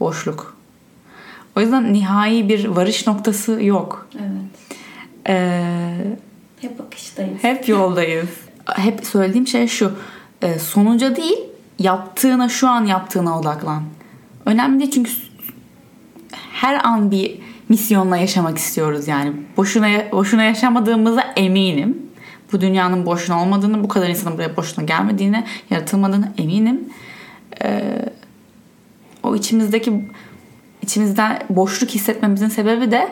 Boşluk. 0.00 0.53
O 1.56 1.60
yüzden 1.60 1.92
nihai 1.92 2.48
bir 2.48 2.64
varış 2.64 3.06
noktası 3.06 3.64
yok. 3.64 4.08
Evet. 4.18 4.68
Ee, 5.28 6.16
Hep 6.60 6.80
akıştayız. 6.80 7.44
hep 7.44 7.68
yoldayız. 7.68 8.28
Hep 8.76 9.06
söylediğim 9.06 9.46
şey 9.46 9.66
şu. 9.68 9.92
e, 10.42 10.58
sonuca 10.58 11.16
değil 11.16 11.38
yaptığına 11.78 12.48
şu 12.48 12.68
an 12.68 12.84
yaptığına 12.84 13.38
odaklan. 13.40 13.82
Önemli 14.46 14.80
değil 14.80 14.90
çünkü 14.90 15.10
her 16.52 16.84
an 16.84 17.10
bir 17.10 17.38
misyonla 17.68 18.16
yaşamak 18.16 18.58
istiyoruz 18.58 19.08
yani. 19.08 19.32
Boşuna 19.56 19.88
boşuna 20.12 20.42
yaşamadığımıza 20.42 21.20
eminim. 21.36 21.98
Bu 22.52 22.60
dünyanın 22.60 23.06
boşuna 23.06 23.42
olmadığını, 23.42 23.84
bu 23.84 23.88
kadar 23.88 24.08
insanın 24.08 24.36
buraya 24.36 24.56
boşuna 24.56 24.84
gelmediğine, 24.84 25.46
yaratılmadığını 25.70 26.32
eminim. 26.38 26.80
Ee, 27.64 28.04
o 29.22 29.34
içimizdeki 29.36 30.08
içimizden 30.84 31.38
boşluk 31.50 31.90
hissetmemizin 31.90 32.48
sebebi 32.48 32.90
de 32.90 33.08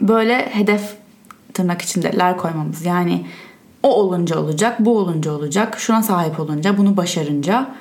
böyle 0.00 0.48
hedef 0.52 0.96
tırnak 1.54 1.82
içindeler 1.82 2.36
koymamız. 2.36 2.86
Yani 2.86 3.26
o 3.82 3.94
olunca 3.94 4.38
olacak, 4.38 4.80
bu 4.80 4.98
olunca 4.98 5.32
olacak, 5.32 5.76
şuna 5.78 6.02
sahip 6.02 6.40
olunca, 6.40 6.78
bunu 6.78 6.96
başarınca. 6.96 7.74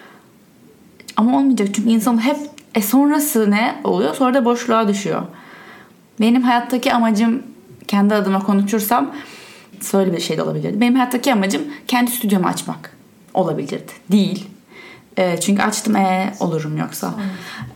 Ama 1.18 1.38
olmayacak 1.38 1.68
çünkü 1.74 1.90
insan 1.90 2.26
hep 2.26 2.38
e 2.76 2.82
sonrası 2.82 3.52
ne 3.52 3.76
oluyor? 3.84 4.16
Sonra 4.16 4.34
da 4.34 4.46
boşluğa 4.46 4.88
düşüyor. 4.88 5.22
Benim 6.20 6.42
hayattaki 6.42 6.94
amacım 6.94 7.44
kendi 7.88 8.16
adıma 8.16 8.44
konuşursam 8.44 9.16
söyle 9.82 10.14
bir 10.14 10.20
şey 10.20 10.38
de 10.38 10.44
olabilirdi. 10.44 10.82
Benim 10.82 10.96
hayattaki 10.96 11.34
amacım 11.34 11.62
kendi 11.88 12.12
stüdyomu 12.12 12.48
açmak 12.48 12.98
olabilirdi. 13.34 13.92
Değil. 14.12 14.48
E, 15.20 15.40
çünkü 15.40 15.62
açtım 15.62 15.96
e 15.96 16.34
olurum 16.40 16.78
yoksa. 16.78 17.14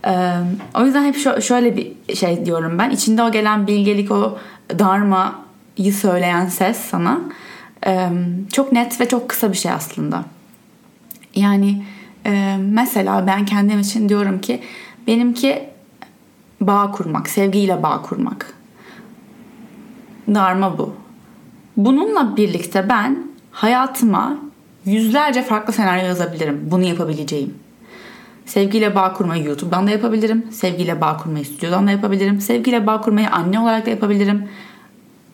E, 0.06 0.30
o 0.74 0.84
yüzden 0.84 1.04
hep 1.04 1.16
şö- 1.16 1.42
şöyle 1.42 1.76
bir 1.76 2.14
şey 2.14 2.46
diyorum 2.46 2.78
ben. 2.78 2.90
İçinde 2.90 3.22
o 3.22 3.32
gelen 3.32 3.66
bilgelik, 3.66 4.10
o 4.10 4.38
darmayı 4.78 5.94
söyleyen 5.94 6.46
ses 6.46 6.76
sana 6.76 7.20
e, 7.86 8.08
çok 8.52 8.72
net 8.72 9.00
ve 9.00 9.08
çok 9.08 9.28
kısa 9.28 9.52
bir 9.52 9.56
şey 9.56 9.72
aslında. 9.72 10.24
Yani 11.34 11.84
e, 12.26 12.56
mesela 12.60 13.26
ben 13.26 13.44
kendim 13.44 13.80
için 13.80 14.08
diyorum 14.08 14.40
ki 14.40 14.62
benimki 15.06 15.68
bağ 16.60 16.90
kurmak, 16.90 17.28
sevgiyle 17.28 17.82
bağ 17.82 18.02
kurmak. 18.02 18.54
Darma 20.34 20.78
bu. 20.78 20.94
Bununla 21.76 22.36
birlikte 22.36 22.88
ben 22.88 23.18
hayatıma 23.50 24.36
yüzlerce 24.86 25.42
farklı 25.42 25.72
senaryo 25.72 26.06
yazabilirim. 26.06 26.68
Bunu 26.70 26.84
yapabileceğim. 26.84 27.54
Sevgiyle 28.46 28.94
bağ 28.94 29.12
kurmayı 29.12 29.44
YouTube'dan 29.44 29.86
da 29.86 29.90
yapabilirim. 29.90 30.46
Sevgiyle 30.52 31.00
bağ 31.00 31.16
kurmayı 31.16 31.44
stüdyodan 31.44 31.86
da 31.86 31.90
yapabilirim. 31.90 32.40
Sevgiyle 32.40 32.86
bağ 32.86 33.00
kurmayı 33.00 33.30
anne 33.30 33.60
olarak 33.60 33.86
da 33.86 33.90
yapabilirim. 33.90 34.48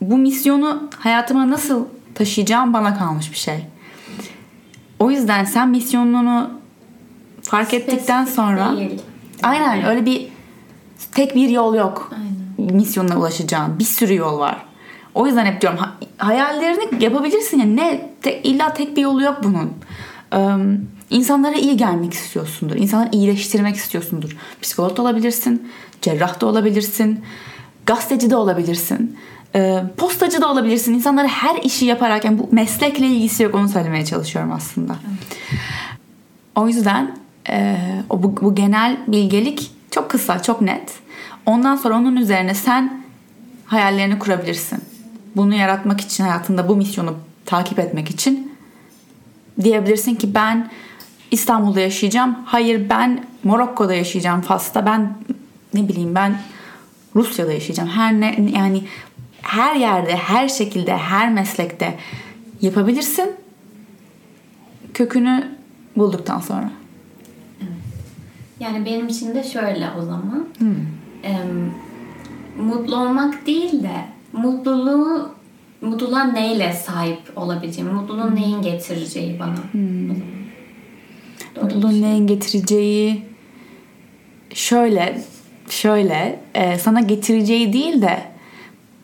Bu 0.00 0.18
misyonu 0.18 0.82
hayatıma 0.98 1.50
nasıl 1.50 1.84
taşıyacağım 2.14 2.72
bana 2.72 2.98
kalmış 2.98 3.32
bir 3.32 3.36
şey. 3.36 3.66
O 4.98 5.10
yüzden 5.10 5.44
sen 5.44 5.68
misyonunu 5.68 6.50
fark 7.42 7.74
ettikten 7.74 8.24
sonra 8.24 8.76
Değil. 8.76 9.02
aynen 9.42 9.84
öyle 9.84 10.06
bir 10.06 10.28
tek 11.12 11.34
bir 11.34 11.48
yol 11.48 11.74
yok. 11.74 12.12
Aynen. 12.14 12.74
Misyonuna 12.74 13.18
ulaşacağın. 13.18 13.78
Bir 13.78 13.84
sürü 13.84 14.14
yol 14.14 14.38
var. 14.38 14.69
O 15.14 15.26
yüzden 15.26 15.46
hep 15.46 15.60
diyorum 15.60 15.78
ha- 15.78 15.94
hayallerini 16.18 17.04
yapabilirsin 17.04 17.58
ya 17.58 17.64
ne 17.66 18.10
te- 18.22 18.42
illa 18.42 18.74
tek 18.74 18.96
bir 18.96 19.02
yolu 19.02 19.22
yok 19.22 19.40
bunun. 19.44 19.72
Ee, 20.34 20.38
insanlara 21.10 21.54
iyi 21.54 21.76
gelmek 21.76 22.12
istiyorsundur. 22.14 22.76
İnsanları 22.76 23.08
iyileştirmek 23.12 23.76
istiyorsundur. 23.76 24.36
Psikolog 24.62 24.96
da 24.96 25.02
olabilirsin, 25.02 25.68
cerrah 26.02 26.40
da 26.40 26.46
olabilirsin, 26.46 27.24
gazeteci 27.86 28.30
de 28.30 28.36
olabilirsin. 28.36 29.16
ee, 29.54 29.82
postacı 29.96 30.40
da 30.42 30.50
olabilirsin. 30.52 30.94
İnsanlara 30.94 31.28
her 31.28 31.56
işi 31.62 31.84
yaparak 31.84 32.24
yani 32.24 32.38
bu 32.38 32.48
meslekle 32.52 33.06
ilgisi 33.06 33.42
yok 33.42 33.54
onu 33.54 33.68
söylemeye 33.68 34.04
çalışıyorum 34.04 34.52
aslında. 34.52 34.96
O 36.56 36.68
yüzden 36.68 37.16
e, 37.48 37.76
o 38.10 38.22
bu, 38.22 38.36
bu 38.40 38.54
genel 38.54 38.96
bilgelik 39.08 39.70
çok 39.90 40.10
kısa, 40.10 40.42
çok 40.42 40.60
net. 40.60 40.92
Ondan 41.46 41.76
sonra 41.76 41.94
onun 41.94 42.16
üzerine 42.16 42.54
sen 42.54 43.02
hayallerini 43.66 44.18
kurabilirsin. 44.18 44.78
Bunu 45.36 45.54
yaratmak 45.54 46.00
için 46.00 46.24
hayatında 46.24 46.68
bu 46.68 46.76
misyonu 46.76 47.14
takip 47.46 47.78
etmek 47.78 48.10
için 48.10 48.52
diyebilirsin 49.62 50.14
ki 50.14 50.34
ben 50.34 50.70
İstanbul'da 51.30 51.80
yaşayacağım. 51.80 52.38
Hayır 52.44 52.88
ben 52.90 53.24
Morokko'da 53.44 53.94
yaşayacağım 53.94 54.40
Fas'ta. 54.40 54.86
Ben 54.86 55.18
ne 55.74 55.88
bileyim 55.88 56.14
ben 56.14 56.40
Rusya'da 57.16 57.52
yaşayacağım. 57.52 57.88
Her 57.88 58.20
ne 58.20 58.50
yani 58.56 58.82
her 59.42 59.74
yerde, 59.76 60.16
her 60.16 60.48
şekilde, 60.48 60.96
her 60.96 61.32
meslekte 61.32 61.98
yapabilirsin. 62.60 63.30
Kökünü 64.94 65.48
bulduktan 65.96 66.40
sonra. 66.40 66.70
Yani 68.60 68.84
benim 68.86 69.08
için 69.08 69.34
de 69.34 69.44
şöyle 69.44 69.88
o 69.98 70.02
zaman. 70.02 70.46
Em, 71.22 71.74
mutlu 72.66 72.96
olmak 72.96 73.46
değil 73.46 73.82
de 73.82 74.04
mutluluğu 74.32 75.28
mutluluğa 75.80 76.24
neyle 76.24 76.72
sahip 76.72 77.18
olabileceğim, 77.36 77.94
mutluluğun 77.94 78.36
neyin 78.36 78.62
getireceği 78.62 79.38
bana. 79.38 79.56
Doğru 81.56 81.64
Mutluluğun 81.64 82.02
neyin 82.02 82.26
getireceği 82.26 83.22
şöyle 84.54 85.22
şöyle 85.68 86.40
e, 86.54 86.78
sana 86.78 87.00
getireceği 87.00 87.72
değil 87.72 88.02
de 88.02 88.22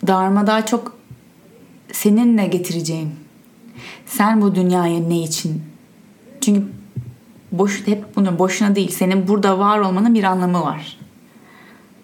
darma 0.07 0.47
daha 0.47 0.67
çok 0.67 0.97
seninle 1.93 2.47
getireceğim. 2.47 3.15
Sen 4.07 4.41
bu 4.41 4.55
dünyaya 4.55 5.01
ne 5.01 5.23
için? 5.23 5.63
Çünkü 6.41 6.63
boş 7.53 7.87
hep 7.87 8.17
bunu 8.17 8.39
boşuna 8.39 8.75
değil. 8.75 8.91
Senin 8.91 9.29
burada 9.29 9.59
var 9.59 9.79
olmanın 9.79 10.15
bir 10.15 10.25
anlamı 10.25 10.61
var. 10.61 10.99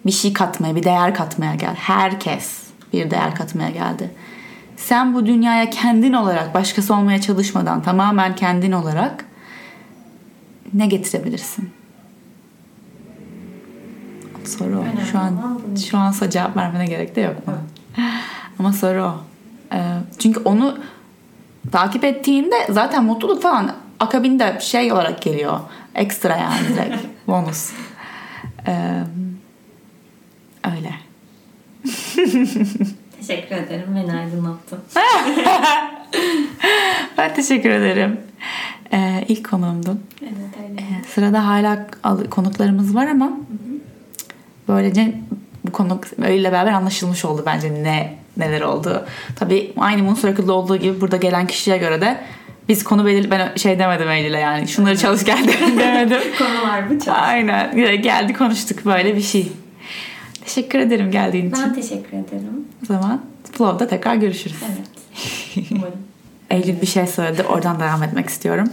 Bir 0.05 0.11
şey 0.11 0.33
katmaya, 0.33 0.75
bir 0.75 0.83
değer 0.83 1.15
katmaya 1.15 1.55
gel. 1.55 1.75
Herkes 1.75 2.62
bir 2.93 3.11
değer 3.11 3.35
katmaya 3.35 3.69
geldi. 3.69 4.11
Sen 4.77 5.13
bu 5.13 5.25
dünyaya 5.25 5.69
kendin 5.69 6.13
olarak, 6.13 6.53
başkası 6.53 6.95
olmaya 6.95 7.21
çalışmadan, 7.21 7.81
tamamen 7.83 8.35
kendin 8.35 8.71
olarak 8.71 9.25
ne 10.73 10.87
getirebilirsin? 10.87 11.69
Soru 14.45 14.79
o. 14.79 15.05
Şu 15.11 15.19
an 15.19 15.59
şu 15.89 15.97
an 15.97 16.13
cevap 16.29 16.57
vermene 16.57 16.85
gerek 16.85 17.15
de 17.15 17.21
yok 17.21 17.35
bana. 17.47 17.61
Ama 18.59 18.73
soru 18.73 19.03
o. 19.03 19.15
Ee, 19.73 19.79
çünkü 20.19 20.39
onu 20.39 20.77
takip 21.71 22.03
ettiğinde 22.03 22.55
zaten 22.69 23.03
mutluluk 23.03 23.41
falan 23.41 23.71
akabinde 23.99 24.57
şey 24.61 24.91
olarak 24.91 25.21
geliyor. 25.21 25.59
Ekstra 25.95 26.37
yani 26.37 26.67
direkt 26.67 26.97
bonus. 27.27 27.71
Ee, 28.67 29.03
öyle. 30.63 31.02
Teşekkür 33.27 33.55
ederim. 33.55 33.85
Beni 33.95 34.13
aydınlattın. 34.19 34.79
Ben 37.17 37.33
teşekkür 37.35 37.69
ederim. 37.69 38.19
Ee, 38.93 39.25
ilk 39.27 39.49
konuğumdun. 39.49 39.99
Evet 40.21 40.33
öyle. 40.69 40.81
Ee, 40.81 41.03
sırada 41.07 41.47
hala 41.47 41.87
al- 42.03 42.23
konuklarımız 42.29 42.95
var 42.95 43.07
ama 43.07 43.31
böylece 44.67 45.15
bu 45.67 45.71
konuk 45.71 46.03
öyle 46.21 46.51
beraber 46.51 46.71
anlaşılmış 46.71 47.25
oldu 47.25 47.43
bence 47.45 47.83
ne 47.83 48.15
neler 48.37 48.61
oldu. 48.61 49.05
Tabii 49.35 49.73
aynı 49.77 50.03
Moon 50.03 50.15
Circle'da 50.15 50.53
olduğu 50.53 50.77
gibi 50.77 51.01
burada 51.01 51.17
gelen 51.17 51.47
kişiye 51.47 51.77
göre 51.77 52.01
de 52.01 52.17
biz 52.69 52.83
konu 52.83 53.05
belirli 53.05 53.31
ben 53.31 53.55
şey 53.55 53.79
demedim 53.79 54.09
Eylül'e 54.09 54.39
yani 54.39 54.67
şunları 54.67 54.97
çalış 54.97 55.23
gel 55.25 55.47
demedim. 55.79 56.19
Konular 56.37 56.89
bu 56.89 56.99
çok. 56.99 57.15
Aynen 57.17 57.75
geldi 58.01 58.33
konuştuk 58.33 58.85
böyle 58.85 59.15
bir 59.15 59.21
şey. 59.21 59.51
Teşekkür 60.45 60.79
ederim 60.79 61.11
geldiğin 61.11 61.49
için. 61.51 61.63
Ben 61.63 61.73
teşekkür 61.73 62.17
ederim. 62.17 62.67
O 62.83 62.85
zaman 62.85 63.21
Flow'da 63.51 63.87
tekrar 63.87 64.15
görüşürüz. 64.15 64.57
Evet. 64.65 65.67
Umarım. 65.71 65.99
Eylül 66.49 66.81
bir 66.81 66.87
şey 66.87 67.07
söyledi 67.07 67.43
oradan 67.43 67.79
devam 67.79 68.03
etmek 68.03 68.29
istiyorum. 68.29 68.69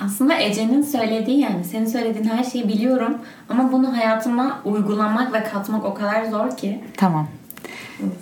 Aslında 0.00 0.40
Ece'nin 0.40 0.82
söylediği 0.82 1.40
yani 1.40 1.64
senin 1.64 1.86
söylediğin 1.86 2.28
her 2.28 2.44
şeyi 2.44 2.68
biliyorum 2.68 3.18
ama 3.48 3.72
bunu 3.72 3.96
hayatıma 3.96 4.60
uygulamak 4.64 5.32
ve 5.32 5.44
katmak 5.44 5.84
o 5.84 5.94
kadar 5.94 6.24
zor 6.24 6.56
ki. 6.56 6.80
Tamam. 6.96 7.28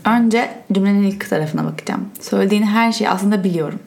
Önce 0.05 0.51
cümlenin 0.73 1.03
ilk 1.03 1.31
tarafına 1.31 1.65
bakacağım. 1.65 2.09
Söylediğin 2.21 2.63
her 2.63 2.93
şeyi 2.93 3.11
aslında 3.11 3.45
biliyorum. 3.45 3.79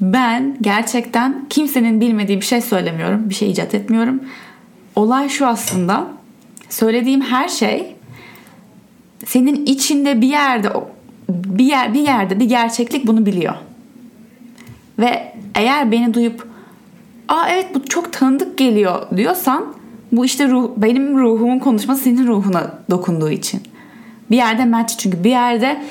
Ben 0.00 0.56
gerçekten 0.60 1.46
kimsenin 1.50 2.00
bilmediği 2.00 2.40
bir 2.40 2.46
şey 2.46 2.60
söylemiyorum. 2.60 3.30
Bir 3.30 3.34
şey 3.34 3.50
icat 3.50 3.74
etmiyorum. 3.74 4.20
Olay 4.96 5.28
şu 5.28 5.46
aslında. 5.46 6.06
Söylediğim 6.68 7.20
her 7.20 7.48
şey 7.48 7.96
senin 9.26 9.66
içinde 9.66 10.20
bir 10.20 10.28
yerde 10.28 10.68
bir 11.28 11.64
yer 11.64 11.94
bir 11.94 12.00
yerde 12.00 12.40
bir 12.40 12.44
gerçeklik 12.44 13.06
bunu 13.06 13.26
biliyor. 13.26 13.54
Ve 14.98 15.32
eğer 15.54 15.92
beni 15.92 16.14
duyup 16.14 16.46
aa 17.28 17.48
evet 17.48 17.74
bu 17.74 17.84
çok 17.84 18.12
tanıdık 18.12 18.58
geliyor 18.58 19.06
diyorsan 19.16 19.74
bu 20.12 20.24
işte 20.24 20.48
ruh, 20.48 20.70
benim 20.76 21.18
ruhumun 21.18 21.58
konuşması 21.58 22.02
senin 22.02 22.26
ruhuna 22.26 22.74
dokunduğu 22.90 23.30
için. 23.30 23.62
Bir 24.30 24.36
yerde 24.36 24.64
match 24.64 24.98
çünkü 24.98 25.24
bir 25.24 25.30
yerde 25.30 25.82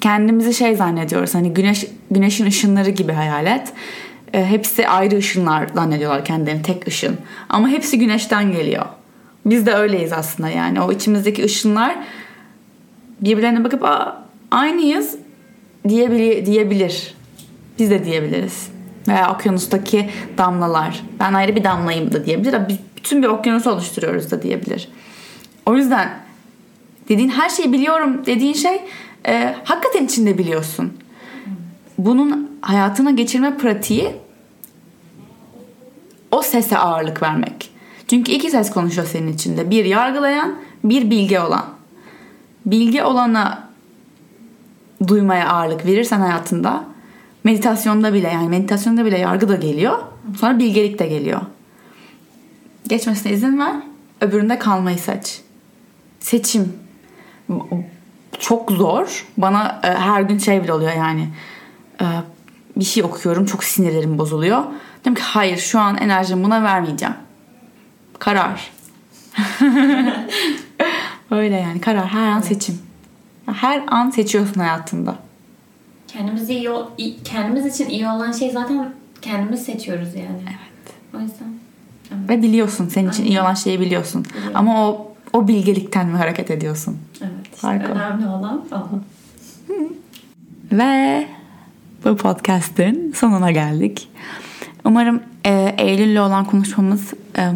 kendimizi 0.00 0.54
şey 0.54 0.76
zannediyoruz 0.76 1.34
hani 1.34 1.54
güneş 1.54 1.86
güneşin 2.10 2.46
ışınları 2.46 2.90
gibi 2.90 3.12
hayal 3.12 3.46
et. 3.46 3.72
E, 4.32 4.46
hepsi 4.46 4.88
ayrı 4.88 5.16
ışınlar 5.16 5.68
zannediyorlar 5.74 6.24
kendilerini 6.24 6.62
tek 6.62 6.88
ışın. 6.88 7.18
Ama 7.48 7.68
hepsi 7.68 7.98
güneşten 7.98 8.52
geliyor. 8.52 8.86
Biz 9.46 9.66
de 9.66 9.74
öyleyiz 9.74 10.12
aslında 10.12 10.48
yani. 10.48 10.80
O 10.80 10.92
içimizdeki 10.92 11.44
ışınlar 11.44 11.96
birbirlerine 13.20 13.64
bakıp 13.64 13.84
Aa, 13.84 14.22
aynıyız 14.50 15.16
diyebilir, 15.88 16.46
diyebilir. 16.46 17.14
Biz 17.78 17.90
de 17.90 18.04
diyebiliriz. 18.04 18.68
Veya 19.08 19.34
okyanustaki 19.34 20.10
damlalar. 20.38 21.02
Ben 21.20 21.34
ayrı 21.34 21.56
bir 21.56 21.64
damlayım 21.64 22.12
da 22.12 22.24
diyebilir. 22.24 22.68
Biz 22.68 22.76
bütün 22.96 23.22
bir 23.22 23.28
okyanusu 23.28 23.70
oluşturuyoruz 23.70 24.30
da 24.30 24.42
diyebilir. 24.42 24.88
O 25.66 25.76
yüzden 25.76 26.18
dediğin 27.08 27.28
her 27.28 27.48
şeyi 27.48 27.72
biliyorum 27.72 28.26
dediğin 28.26 28.52
şey 28.52 28.80
e, 29.26 29.54
hakikaten 29.64 30.04
içinde 30.04 30.38
biliyorsun. 30.38 30.92
Bunun 32.04 32.58
hayatına 32.60 33.10
geçirme 33.10 33.56
pratiği 33.56 34.16
o 36.30 36.42
sese 36.42 36.78
ağırlık 36.78 37.22
vermek. 37.22 37.70
Çünkü 38.08 38.32
iki 38.32 38.50
ses 38.50 38.70
konuşuyor 38.70 39.06
senin 39.06 39.32
içinde. 39.32 39.70
Bir 39.70 39.84
yargılayan, 39.84 40.54
bir 40.84 41.10
bilge 41.10 41.40
olan. 41.40 41.64
Bilge 42.66 43.04
olana 43.04 43.68
duymaya 45.08 45.48
ağırlık 45.48 45.86
verirsen 45.86 46.20
hayatında 46.20 46.84
meditasyonda 47.44 48.14
bile 48.14 48.28
yani 48.28 48.48
meditasyonda 48.48 49.04
bile 49.04 49.18
yargı 49.18 49.48
da 49.48 49.56
geliyor. 49.56 49.98
Sonra 50.40 50.58
bilgelik 50.58 50.98
de 50.98 51.06
geliyor. 51.06 51.40
Geçmesine 52.88 53.32
izin 53.32 53.58
ver. 53.58 53.74
Öbüründe 54.20 54.58
kalmayı 54.58 54.98
seç. 54.98 55.40
Seçim. 56.20 56.72
Çok 58.38 58.70
zor. 58.70 59.26
Bana 59.36 59.80
e, 59.82 59.86
her 59.86 60.22
gün 60.22 60.38
şey 60.38 60.62
bile 60.62 60.72
oluyor 60.72 60.92
yani. 60.92 61.28
E, 62.00 62.04
bir 62.76 62.84
şey 62.84 63.02
okuyorum 63.02 63.46
çok 63.46 63.64
sinirlerim 63.64 64.18
bozuluyor. 64.18 64.62
Diyorum 65.04 65.14
ki 65.14 65.22
hayır 65.22 65.58
şu 65.58 65.80
an 65.80 65.96
enerjimi 65.96 66.44
buna 66.44 66.62
vermeyeceğim. 66.62 67.14
Karar. 68.18 68.70
Öyle 71.30 71.56
yani 71.56 71.80
karar 71.80 72.06
her 72.06 72.28
an 72.28 72.40
seçim. 72.40 72.78
Her 73.46 73.82
an 73.86 74.10
seçiyorsun 74.10 74.60
hayatında. 74.60 75.16
Kendimiz 76.08 76.50
iyi 76.50 76.68
kendimiz 77.24 77.66
için 77.66 77.88
iyi 77.88 78.08
olan 78.08 78.32
şey 78.32 78.50
zaten 78.50 78.92
kendimiz 79.22 79.62
seçiyoruz 79.62 80.14
yani. 80.14 80.42
Evet. 80.42 80.96
O 81.14 81.20
yüzden. 81.20 81.46
Evet. 82.10 82.30
Ve 82.30 82.42
biliyorsun 82.42 82.88
senin 82.88 83.10
için 83.10 83.22
Aynen. 83.22 83.32
iyi 83.34 83.40
olan 83.40 83.54
şeyi 83.54 83.80
biliyorsun. 83.80 84.24
Biliyorum. 84.24 84.52
Ama 84.54 84.88
o 84.88 85.12
o 85.32 85.48
bilgelikten 85.48 86.06
mi 86.06 86.16
hareket 86.16 86.50
ediyorsun? 86.50 86.98
Evet. 87.20 87.54
Işte 87.54 87.66
Harika. 87.66 87.92
önemli 87.92 88.26
olan 88.26 88.64
o. 88.72 88.88
Ve 90.72 91.26
bu 92.04 92.16
podcast'ın 92.16 93.12
sonuna 93.16 93.50
geldik. 93.50 94.08
Umarım 94.84 95.22
e, 95.46 95.74
Eylül'le 95.78 96.20
olan 96.20 96.44
konuşmamız 96.44 97.14
e, 97.38 97.50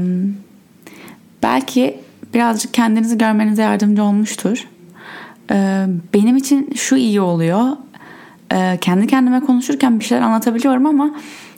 belki 1.42 2.00
birazcık 2.34 2.74
kendinizi 2.74 3.18
görmenize 3.18 3.62
yardımcı 3.62 4.02
olmuştur. 4.02 4.68
E, 5.50 5.86
benim 6.14 6.36
için 6.36 6.70
şu 6.74 6.96
iyi 6.96 7.20
oluyor. 7.20 7.76
E, 8.52 8.78
kendi 8.80 9.06
kendime 9.06 9.40
konuşurken 9.40 10.00
bir 10.00 10.04
şeyler 10.04 10.22
anlatabiliyorum 10.22 10.86
ama 10.86 11.14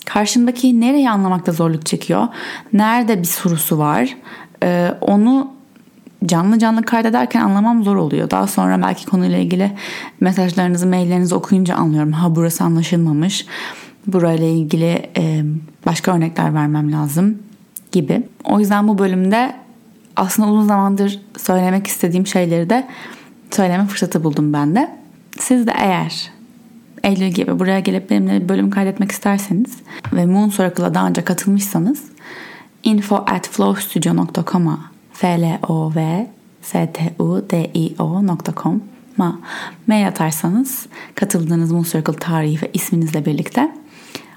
karşımdaki 0.07 0.81
nereyi 0.81 1.11
anlamakta 1.11 1.53
zorluk 1.53 1.87
çekiyor. 1.87 2.29
Nerede 2.72 3.18
bir 3.18 3.27
sorusu 3.27 3.79
var. 3.79 4.16
E, 4.62 4.94
onu 5.01 5.58
canlı 6.27 6.59
canlı 6.59 6.83
kaydederken 6.83 7.41
anlamam 7.41 7.85
zor 7.85 7.97
oluyor. 7.97 8.31
Daha 8.31 8.47
sonra 8.47 8.83
belki 8.83 9.07
konuyla 9.07 9.39
ilgili 9.39 9.73
mesajlarınızı, 10.21 10.87
maillerinizi 10.87 11.35
okuyunca 11.35 11.75
anlıyorum. 11.75 12.13
Ha 12.13 12.37
burası 12.37 12.65
anlaşılmamış. 12.65 13.47
Burayla 14.07 14.47
ilgili 14.47 15.11
e, 15.17 15.45
başka 15.87 16.17
örnekler 16.17 16.55
vermem 16.55 16.93
lazım 16.93 17.39
gibi. 17.93 18.23
O 18.45 18.61
yüzden 18.61 18.89
bu 18.89 18.99
bölümde 18.99 19.55
aslında 20.17 20.49
uzun 20.49 20.67
zamandır 20.67 21.21
söylemek 21.39 21.87
istediğim 21.87 22.27
şeyleri 22.27 22.71
de 22.71 22.89
söyleme 23.51 23.87
fırsatı 23.87 24.25
buldum 24.25 24.53
ben 24.53 24.75
de. 24.75 24.91
Siz 25.39 25.67
de 25.67 25.73
eğer 25.77 26.31
Eylül 27.03 27.29
gibi 27.29 27.59
buraya 27.59 27.81
gelip 27.81 28.11
benimle 28.11 28.43
bir 28.43 28.49
bölüm 28.49 28.71
kaydetmek 28.71 29.13
isterseniz 29.13 29.77
ve 30.13 30.27
Moon 30.27 30.49
Circle'a 30.49 30.95
daha 30.95 31.09
önce 31.09 31.25
katılmışsanız 31.25 32.05
info 32.83 33.17
at 33.17 33.49
flowstudio.com'a 33.49 34.98
f 35.19 35.39
l 35.39 35.59
o 35.69 35.93
v 35.95 36.27
s 36.63 36.93
t 36.93 37.15
u 37.19 37.43
d 37.51 37.71
i 37.75 37.95
o.com'a 37.99 39.39
mail 39.87 40.09
atarsanız 40.09 40.87
katıldığınız 41.15 41.73
Moon 41.73 41.83
Circle 41.83 42.13
tarihi 42.13 42.63
ve 42.63 42.71
isminizle 42.75 43.27
birlikte 43.27 43.73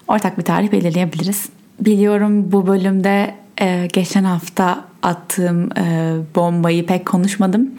ortak 0.08 0.38
bir 0.38 0.44
tarih 0.44 0.72
belirleyebiliriz. 0.72 1.50
Biliyorum 1.80 2.52
bu 2.52 2.68
bölümde 2.68 3.36
e, 3.62 3.88
geçen 3.94 4.24
hafta 4.24 4.86
attığım 5.04 5.70
e, 5.78 6.16
bombayı 6.36 6.86
pek 6.86 7.06
konuşmadım. 7.06 7.72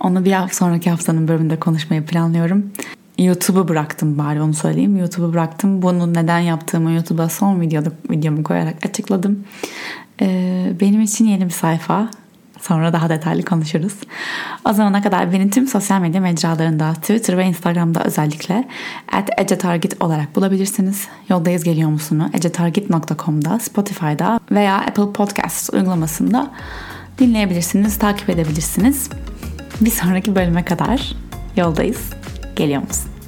Onu 0.00 0.24
bir 0.24 0.32
hafta 0.32 0.54
sonraki 0.54 0.90
haftanın 0.90 1.28
bölümünde 1.28 1.60
konuşmayı 1.60 2.06
planlıyorum. 2.06 2.70
YouTube'u 3.18 3.68
bıraktım 3.68 4.18
bari 4.18 4.42
onu 4.42 4.54
söyleyeyim. 4.54 4.96
YouTube'u 4.96 5.32
bıraktım. 5.32 5.82
Bunu 5.82 6.14
neden 6.14 6.38
yaptığımı 6.38 6.92
YouTube'a 6.92 7.28
son 7.28 7.60
videoda, 7.60 7.92
videomu 8.10 8.42
koyarak 8.42 8.86
açıkladım. 8.86 9.44
Ee, 10.20 10.72
benim 10.80 11.00
için 11.00 11.24
yeni 11.24 11.44
bir 11.44 11.50
sayfa. 11.50 12.10
Sonra 12.62 12.92
daha 12.92 13.08
detaylı 13.08 13.44
konuşuruz. 13.44 13.94
O 14.64 14.72
zamana 14.72 15.02
kadar 15.02 15.32
beni 15.32 15.50
tüm 15.50 15.66
sosyal 15.66 16.00
medya 16.00 16.20
mecralarında 16.20 16.92
Twitter 16.92 17.38
ve 17.38 17.44
Instagram'da 17.44 18.04
özellikle 18.04 18.68
at 19.12 19.28
ecetargit 19.38 20.02
olarak 20.02 20.36
bulabilirsiniz. 20.36 21.08
Yoldayız 21.28 21.64
geliyor 21.64 21.90
musunu 21.90 22.30
ecetargit.com'da, 22.34 23.58
Spotify'da 23.58 24.40
veya 24.50 24.76
Apple 24.76 25.12
Podcasts 25.12 25.70
uygulamasında 25.70 26.50
dinleyebilirsiniz, 27.18 27.98
takip 27.98 28.30
edebilirsiniz. 28.30 29.10
Bir 29.80 29.90
sonraki 29.90 30.34
bölüme 30.36 30.64
kadar 30.64 31.12
yoldayız. 31.56 32.10
Geliyor 32.56 32.82
musun? 32.82 33.19